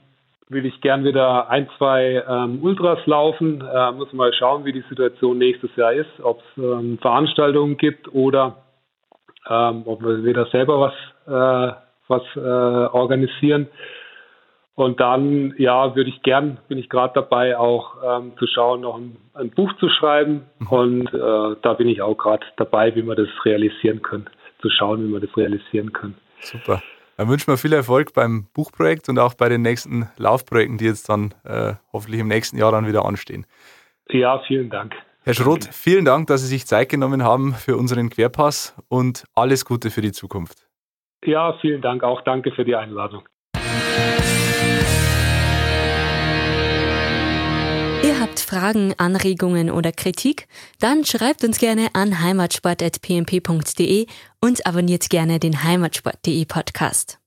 will 0.49 0.65
ich 0.65 0.81
gern 0.81 1.05
wieder 1.05 1.49
ein, 1.49 1.69
zwei 1.77 2.23
ähm, 2.27 2.59
Ultras 2.61 2.99
laufen. 3.05 3.61
Äh, 3.61 3.91
muss 3.93 4.11
mal 4.11 4.33
schauen, 4.33 4.65
wie 4.65 4.73
die 4.73 4.83
Situation 4.89 5.37
nächstes 5.37 5.73
Jahr 5.77 5.93
ist, 5.93 6.09
ob 6.21 6.41
es 6.41 6.63
ähm, 6.63 6.97
Veranstaltungen 7.01 7.77
gibt 7.77 8.13
oder 8.13 8.57
ähm, 9.49 9.83
ob 9.85 10.01
wir 10.03 10.23
wieder 10.23 10.45
selber 10.47 10.79
was, 10.79 10.93
äh, 11.27 11.75
was 12.07 12.23
äh, 12.35 12.39
organisieren. 12.39 13.67
Und 14.75 14.99
dann, 14.99 15.53
ja, 15.57 15.95
würde 15.95 16.09
ich 16.09 16.23
gern, 16.23 16.57
bin 16.67 16.77
ich 16.77 16.89
gerade 16.89 17.13
dabei, 17.13 17.57
auch 17.57 17.97
ähm, 18.03 18.33
zu 18.37 18.47
schauen, 18.47 18.81
noch 18.81 18.97
ein, 18.97 19.17
ein 19.33 19.49
Buch 19.51 19.71
zu 19.79 19.89
schreiben. 19.89 20.43
Mhm. 20.59 20.67
Und 20.67 21.13
äh, 21.13 21.55
da 21.61 21.73
bin 21.73 21.87
ich 21.87 22.01
auch 22.01 22.15
gerade 22.15 22.45
dabei, 22.57 22.95
wie 22.95 23.05
wir 23.05 23.15
das 23.15 23.27
realisieren 23.45 24.01
können, 24.01 24.27
zu 24.61 24.69
schauen, 24.69 25.07
wie 25.07 25.13
wir 25.13 25.19
das 25.19 25.35
realisieren 25.35 25.93
können. 25.93 26.15
Super. 26.39 26.81
Dann 27.17 27.29
wünschen 27.29 27.51
wir 27.51 27.57
viel 27.57 27.73
Erfolg 27.73 28.13
beim 28.13 28.47
Buchprojekt 28.53 29.09
und 29.09 29.19
auch 29.19 29.35
bei 29.35 29.49
den 29.49 29.61
nächsten 29.61 30.09
Laufprojekten, 30.17 30.79
die 30.79 30.85
jetzt 30.85 31.09
dann 31.09 31.35
äh, 31.43 31.73
hoffentlich 31.93 32.21
im 32.21 32.27
nächsten 32.27 32.57
Jahr 32.57 32.71
dann 32.71 32.87
wieder 32.87 33.05
anstehen. 33.05 33.45
Ja, 34.09 34.39
vielen 34.47 34.69
Dank. 34.69 34.95
Herr 35.23 35.35
Schroth, 35.35 35.65
vielen 35.65 36.03
Dank, 36.03 36.25
dass 36.27 36.41
Sie 36.41 36.47
sich 36.47 36.65
Zeit 36.65 36.89
genommen 36.89 37.23
haben 37.23 37.53
für 37.53 37.77
unseren 37.77 38.09
Querpass 38.09 38.75
und 38.87 39.25
alles 39.35 39.65
Gute 39.65 39.91
für 39.91 40.01
die 40.01 40.11
Zukunft. 40.11 40.67
Ja, 41.23 41.55
vielen 41.61 41.83
Dank 41.83 42.03
auch. 42.03 42.21
Danke 42.23 42.51
für 42.51 42.65
die 42.65 42.75
Einladung. 42.75 43.21
Ihr 48.03 48.19
habt 48.19 48.39
Fragen, 48.39 48.95
Anregungen 48.97 49.69
oder 49.69 49.91
Kritik? 49.91 50.47
Dann 50.79 51.05
schreibt 51.05 51.43
uns 51.43 51.59
gerne 51.59 51.89
an 51.93 52.19
heimatsport.pmp.de 52.19 54.07
und 54.43 54.65
abonniert 54.65 55.11
gerne 55.11 55.37
den 55.37 55.63
heimatsport.de 55.63 56.45
Podcast. 56.45 57.20